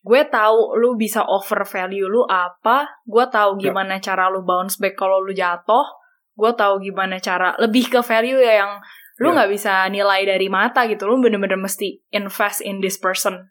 gue 0.03 0.21
tahu 0.27 0.75
lu 0.75 0.99
bisa 0.99 1.23
offer 1.23 1.63
value 1.63 2.11
lu 2.11 2.27
apa, 2.27 2.99
gue 3.07 3.25
tahu 3.31 3.55
ya. 3.55 3.71
gimana 3.71 3.95
ya. 3.95 4.11
cara 4.11 4.27
lu 4.27 4.43
bounce 4.43 4.75
back 4.75 4.99
kalau 4.99 5.23
lu 5.23 5.31
jatuh, 5.31 5.87
gue 6.35 6.51
tahu 6.59 6.83
gimana 6.83 7.23
cara 7.23 7.55
lebih 7.55 7.87
ke 7.87 8.03
value 8.03 8.43
ya 8.43 8.67
yang 8.67 8.71
lu 9.23 9.31
ya. 9.31 9.33
nggak 9.39 9.47
ya. 9.47 9.53
bisa 9.55 9.73
nilai 9.87 10.27
dari 10.27 10.51
mata 10.51 10.83
gitu, 10.91 11.07
lu 11.07 11.23
bener-bener 11.23 11.55
mesti 11.55 12.03
invest 12.11 12.59
in 12.59 12.83
this 12.83 12.99
person. 12.99 13.47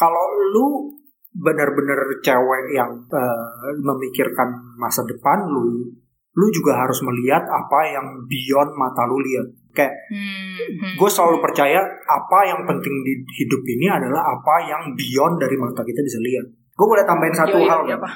Kalau 0.00 0.24
lu 0.56 0.96
benar-benar 1.30 1.98
cewek 2.26 2.74
yang 2.74 2.90
uh, 2.90 3.70
memikirkan 3.78 4.50
masa 4.74 5.06
depan 5.06 5.46
lu, 5.46 5.86
lu 6.34 6.46
juga 6.50 6.74
harus 6.74 6.98
melihat 7.06 7.46
apa 7.46 7.80
yang 7.86 8.06
beyond 8.26 8.70
mata 8.74 9.06
lu 9.06 9.18
lihat. 9.22 9.46
Kayak 9.70 9.94
hmm. 10.10 10.98
gue 10.98 11.10
selalu 11.10 11.38
percaya 11.38 11.78
apa 12.10 12.38
yang 12.42 12.66
penting 12.66 12.94
di 13.06 13.22
hidup 13.38 13.62
ini 13.62 13.86
adalah 13.86 14.34
apa 14.34 14.66
yang 14.66 14.82
beyond 14.98 15.38
dari 15.38 15.54
mata 15.54 15.86
kita 15.86 16.02
bisa 16.02 16.18
lihat. 16.18 16.50
Gue 16.74 16.86
boleh 16.90 17.06
tambahin 17.06 17.36
satu 17.36 17.54
yo, 17.54 17.62
yo, 17.62 17.70
hal. 17.70 17.80
Yo, 17.86 17.98
kan? 18.02 18.10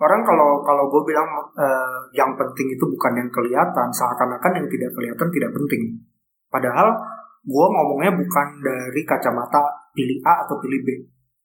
Orang 0.00 0.24
kalau 0.24 0.64
kalau 0.66 0.90
gue 0.90 1.12
bilang 1.12 1.28
uh, 1.54 2.00
yang 2.16 2.34
penting 2.34 2.74
itu 2.74 2.82
bukan 2.88 3.12
yang 3.14 3.30
kelihatan, 3.30 3.86
seakan-akan 3.94 4.58
yang 4.58 4.66
tidak 4.66 4.90
kelihatan 4.96 5.28
tidak 5.30 5.50
penting. 5.54 5.82
Padahal 6.50 6.98
gue 7.46 7.66
ngomongnya 7.70 8.10
bukan 8.18 8.46
dari 8.58 9.02
kacamata 9.06 9.62
pilih 9.94 10.18
A 10.26 10.42
atau 10.42 10.58
pilih 10.58 10.80
B 10.82 10.88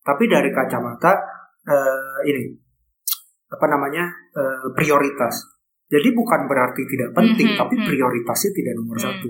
tapi 0.06 0.30
dari 0.30 0.54
kacamata 0.54 1.18
uh, 1.66 2.20
ini 2.30 2.54
apa 3.50 3.66
namanya 3.66 4.06
uh, 4.38 4.70
prioritas. 4.78 5.58
Jadi 5.90 6.14
bukan 6.14 6.46
berarti 6.46 6.82
tidak 6.86 7.14
penting, 7.14 7.54
mm 7.54 7.58
-hmm, 7.58 7.62
tapi 7.62 7.76
mhm. 7.78 7.86
prioritasnya 7.86 8.52
tidak 8.54 8.74
nomor 8.78 8.98
mm. 8.98 9.06
satu. 9.06 9.30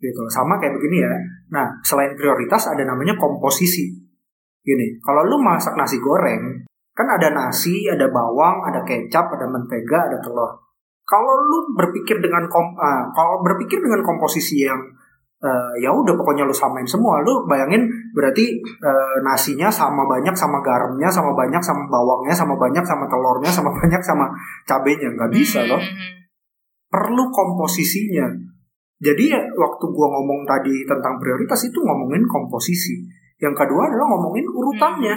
Gitu, 0.00 0.22
sama 0.28 0.60
kayak 0.60 0.76
begini 0.76 1.00
ya. 1.00 1.12
Nah, 1.48 1.80
selain 1.80 2.12
prioritas 2.12 2.68
ada 2.68 2.84
namanya 2.84 3.16
komposisi. 3.16 3.88
Gini, 4.60 5.00
kalau 5.00 5.24
lu 5.24 5.40
masak 5.40 5.80
nasi 5.80 5.96
goreng, 5.96 6.60
kan 6.92 7.08
ada 7.08 7.32
nasi, 7.32 7.88
ada 7.88 8.08
bawang, 8.12 8.68
ada 8.68 8.84
kecap, 8.84 9.32
ada 9.32 9.48
mentega, 9.48 10.12
ada 10.12 10.20
telur. 10.20 10.60
Kalau 11.04 11.34
lu 11.40 11.72
berpikir 11.72 12.20
dengan 12.20 12.44
kom, 12.48 12.76
uh, 12.76 13.08
kalau 13.12 13.40
berpikir 13.44 13.80
dengan 13.80 14.04
komposisi 14.04 14.64
yang 14.64 14.80
uh, 15.44 15.72
ya 15.76 15.92
udah 15.92 16.16
pokoknya 16.16 16.48
lu 16.48 16.54
samain 16.56 16.88
semua. 16.88 17.20
Lu 17.20 17.44
bayangin 17.44 17.84
berarti 18.16 18.56
uh, 18.80 19.16
nasinya 19.20 19.68
sama 19.68 20.08
banyak 20.08 20.32
sama 20.32 20.64
garamnya 20.64 21.12
sama 21.12 21.36
banyak 21.36 21.60
sama 21.60 21.84
bawangnya 21.92 22.32
sama 22.32 22.56
banyak 22.56 22.84
sama 22.84 23.04
telurnya 23.06 23.52
sama 23.52 23.70
banyak 23.78 24.02
sama 24.02 24.26
cabenya. 24.64 25.08
Nggak 25.12 25.30
bisa 25.36 25.68
loh. 25.68 25.78
mm-hmm. 25.78 26.12
perlu 26.88 27.28
komposisinya. 27.28 28.32
Jadi 29.04 29.24
ya, 29.28 29.42
waktu 29.58 29.84
gua 29.92 30.08
ngomong 30.16 30.48
tadi 30.48 30.86
tentang 30.88 31.20
prioritas 31.20 31.60
itu 31.68 31.76
ngomongin 31.82 32.24
komposisi. 32.24 33.04
Yang 33.36 33.66
kedua 33.66 33.90
adalah 33.90 34.06
ngomongin 34.16 34.46
urutannya. 34.48 35.14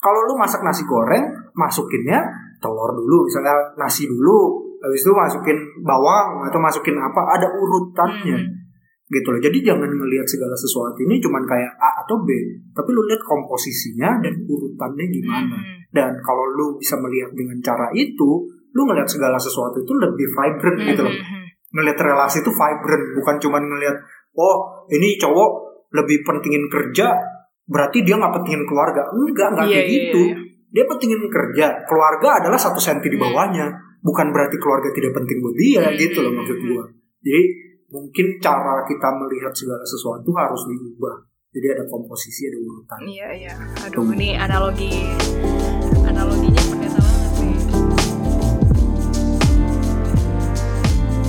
Kalau 0.00 0.20
lu 0.24 0.38
masak 0.38 0.62
nasi 0.62 0.86
goreng 0.86 1.26
masukinnya 1.58 2.22
telur 2.62 2.94
dulu. 2.94 3.26
Misalnya 3.26 3.74
nasi 3.74 4.06
dulu 4.06 4.62
habis 4.80 5.02
itu 5.04 5.12
masukin 5.12 5.58
bawang 5.84 6.40
atau 6.48 6.60
masukin 6.60 6.96
apa 6.96 7.20
ada 7.36 7.48
urutannya. 7.52 8.38
Hmm 8.38 8.60
gitu 9.10 9.28
loh. 9.34 9.40
Jadi 9.42 9.58
jangan 9.66 9.90
ngelihat 9.90 10.22
segala 10.22 10.54
sesuatu 10.54 10.94
ini 11.02 11.18
cuman 11.18 11.42
kayak 11.42 11.74
A 11.82 12.06
atau 12.06 12.22
B, 12.22 12.30
tapi 12.70 12.94
lu 12.94 13.02
lihat 13.10 13.18
komposisinya 13.26 14.22
dan 14.22 14.34
urutannya 14.46 15.06
gimana. 15.10 15.58
Hmm. 15.58 15.78
Dan 15.90 16.12
kalau 16.22 16.46
lu 16.54 16.66
bisa 16.78 16.94
melihat 17.02 17.34
dengan 17.34 17.58
cara 17.58 17.90
itu, 17.90 18.46
lu 18.70 18.82
ngelihat 18.86 19.10
segala 19.10 19.34
sesuatu 19.34 19.82
itu 19.82 19.92
lebih 19.98 20.26
vibrant 20.30 20.78
hmm. 20.78 20.88
gitu 20.94 21.02
loh. 21.02 21.16
Ngelihat 21.74 21.98
relasi 21.98 22.38
itu 22.46 22.50
vibrant, 22.54 23.04
bukan 23.18 23.36
cuman 23.42 23.62
ngelihat 23.66 23.96
oh 24.38 24.86
ini 24.94 25.18
cowok 25.18 25.50
lebih 25.90 26.22
pentingin 26.22 26.70
kerja, 26.70 27.10
berarti 27.66 28.06
dia 28.06 28.14
nggak 28.14 28.30
pentingin 28.30 28.62
keluarga. 28.62 29.10
Enggak, 29.10 29.58
enggak 29.58 29.66
yeah, 29.66 29.74
kayak 29.74 29.86
yeah, 29.90 29.94
gitu. 29.98 30.22
Yeah, 30.22 30.38
yeah. 30.38 30.48
Dia 30.70 30.84
pentingin 30.86 31.22
kerja, 31.26 31.66
keluarga 31.82 32.28
adalah 32.38 32.58
satu 32.62 32.78
senti 32.78 33.10
di 33.10 33.18
bawahnya. 33.18 33.90
Bukan 34.00 34.30
berarti 34.30 34.54
keluarga 34.56 34.94
tidak 34.94 35.12
penting 35.18 35.42
buat 35.42 35.56
dia 35.58 35.82
hmm. 35.82 35.98
gitu 35.98 36.18
loh 36.22 36.30
maksud 36.30 36.58
gua. 36.62 36.86
Jadi 37.20 37.69
mungkin 37.90 38.38
cara 38.38 38.86
kita 38.86 39.08
melihat 39.18 39.50
segala 39.50 39.82
sesuatu 39.82 40.30
harus 40.38 40.62
diubah. 40.70 41.26
Jadi 41.50 41.66
ada 41.74 41.84
komposisi, 41.90 42.46
ada 42.46 42.58
urutan. 42.62 43.02
Iya 43.02 43.28
iya. 43.34 43.54
Aduh 43.90 44.06
Tuh. 44.06 44.14
ini 44.14 44.38
analogi 44.38 45.10
analoginya 46.06 46.62
ternyata 46.70 46.98
banget 47.02 47.30
sih. 47.34 47.54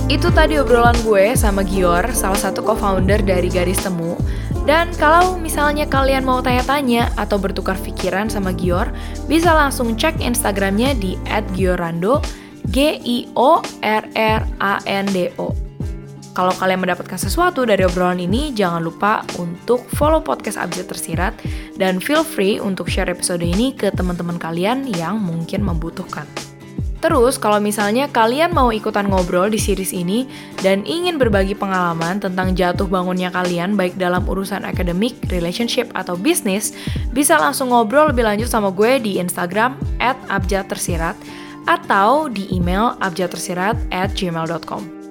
Itu 0.06 0.28
tadi 0.30 0.54
obrolan 0.62 0.94
gue 1.02 1.34
sama 1.34 1.66
Gior, 1.66 2.14
salah 2.14 2.38
satu 2.38 2.62
co-founder 2.62 3.18
dari 3.26 3.50
Garis 3.50 3.82
Temu. 3.82 4.14
Dan 4.62 4.94
kalau 4.94 5.34
misalnya 5.42 5.90
kalian 5.90 6.22
mau 6.22 6.38
tanya-tanya 6.38 7.10
atau 7.18 7.42
bertukar 7.42 7.74
pikiran 7.82 8.30
sama 8.30 8.54
Gior, 8.54 8.94
bisa 9.26 9.50
langsung 9.50 9.98
cek 9.98 10.22
Instagramnya 10.22 10.94
di 10.94 11.18
@giorando, 11.58 12.22
G 12.70 13.02
I 13.02 13.26
O 13.34 13.58
R 13.82 14.06
R 14.14 14.46
A 14.62 14.78
N 14.86 15.10
D 15.10 15.34
O. 15.42 15.71
Kalau 16.32 16.56
kalian 16.56 16.80
mendapatkan 16.80 17.20
sesuatu 17.20 17.68
dari 17.68 17.84
obrolan 17.84 18.16
ini, 18.16 18.56
jangan 18.56 18.80
lupa 18.80 19.20
untuk 19.36 19.84
follow 20.00 20.24
podcast 20.24 20.56
Abjad 20.56 20.88
Tersirat 20.88 21.36
dan 21.76 22.00
feel 22.00 22.24
free 22.24 22.56
untuk 22.56 22.88
share 22.88 23.12
episode 23.12 23.44
ini 23.44 23.76
ke 23.76 23.92
teman-teman 23.92 24.40
kalian 24.40 24.88
yang 24.96 25.20
mungkin 25.20 25.60
membutuhkan. 25.60 26.24
Terus, 27.02 27.34
kalau 27.34 27.58
misalnya 27.58 28.06
kalian 28.08 28.54
mau 28.54 28.70
ikutan 28.70 29.10
ngobrol 29.10 29.50
di 29.50 29.58
series 29.58 29.90
ini 29.90 30.24
dan 30.62 30.86
ingin 30.86 31.18
berbagi 31.18 31.52
pengalaman 31.52 32.22
tentang 32.22 32.54
jatuh 32.54 32.86
bangunnya 32.86 33.28
kalian 33.34 33.74
baik 33.74 33.98
dalam 33.98 34.22
urusan 34.22 34.62
akademik, 34.62 35.18
relationship, 35.28 35.90
atau 35.98 36.14
bisnis, 36.14 36.72
bisa 37.10 37.36
langsung 37.36 37.74
ngobrol 37.74 38.14
lebih 38.14 38.22
lanjut 38.22 38.46
sama 38.46 38.70
gue 38.70 39.02
di 39.02 39.18
Instagram 39.18 39.74
at 39.98 40.16
atau 41.62 42.30
di 42.30 42.46
email 42.54 42.94
abjadtersirat 43.02 43.74
at 43.90 44.14
gmail.com. 44.14 45.01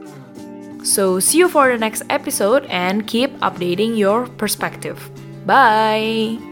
So, 0.83 1.19
see 1.19 1.37
you 1.37 1.47
for 1.47 1.71
the 1.71 1.77
next 1.77 2.03
episode 2.09 2.65
and 2.65 3.05
keep 3.05 3.31
updating 3.39 3.97
your 3.97 4.27
perspective. 4.37 4.97
Bye! 5.45 6.50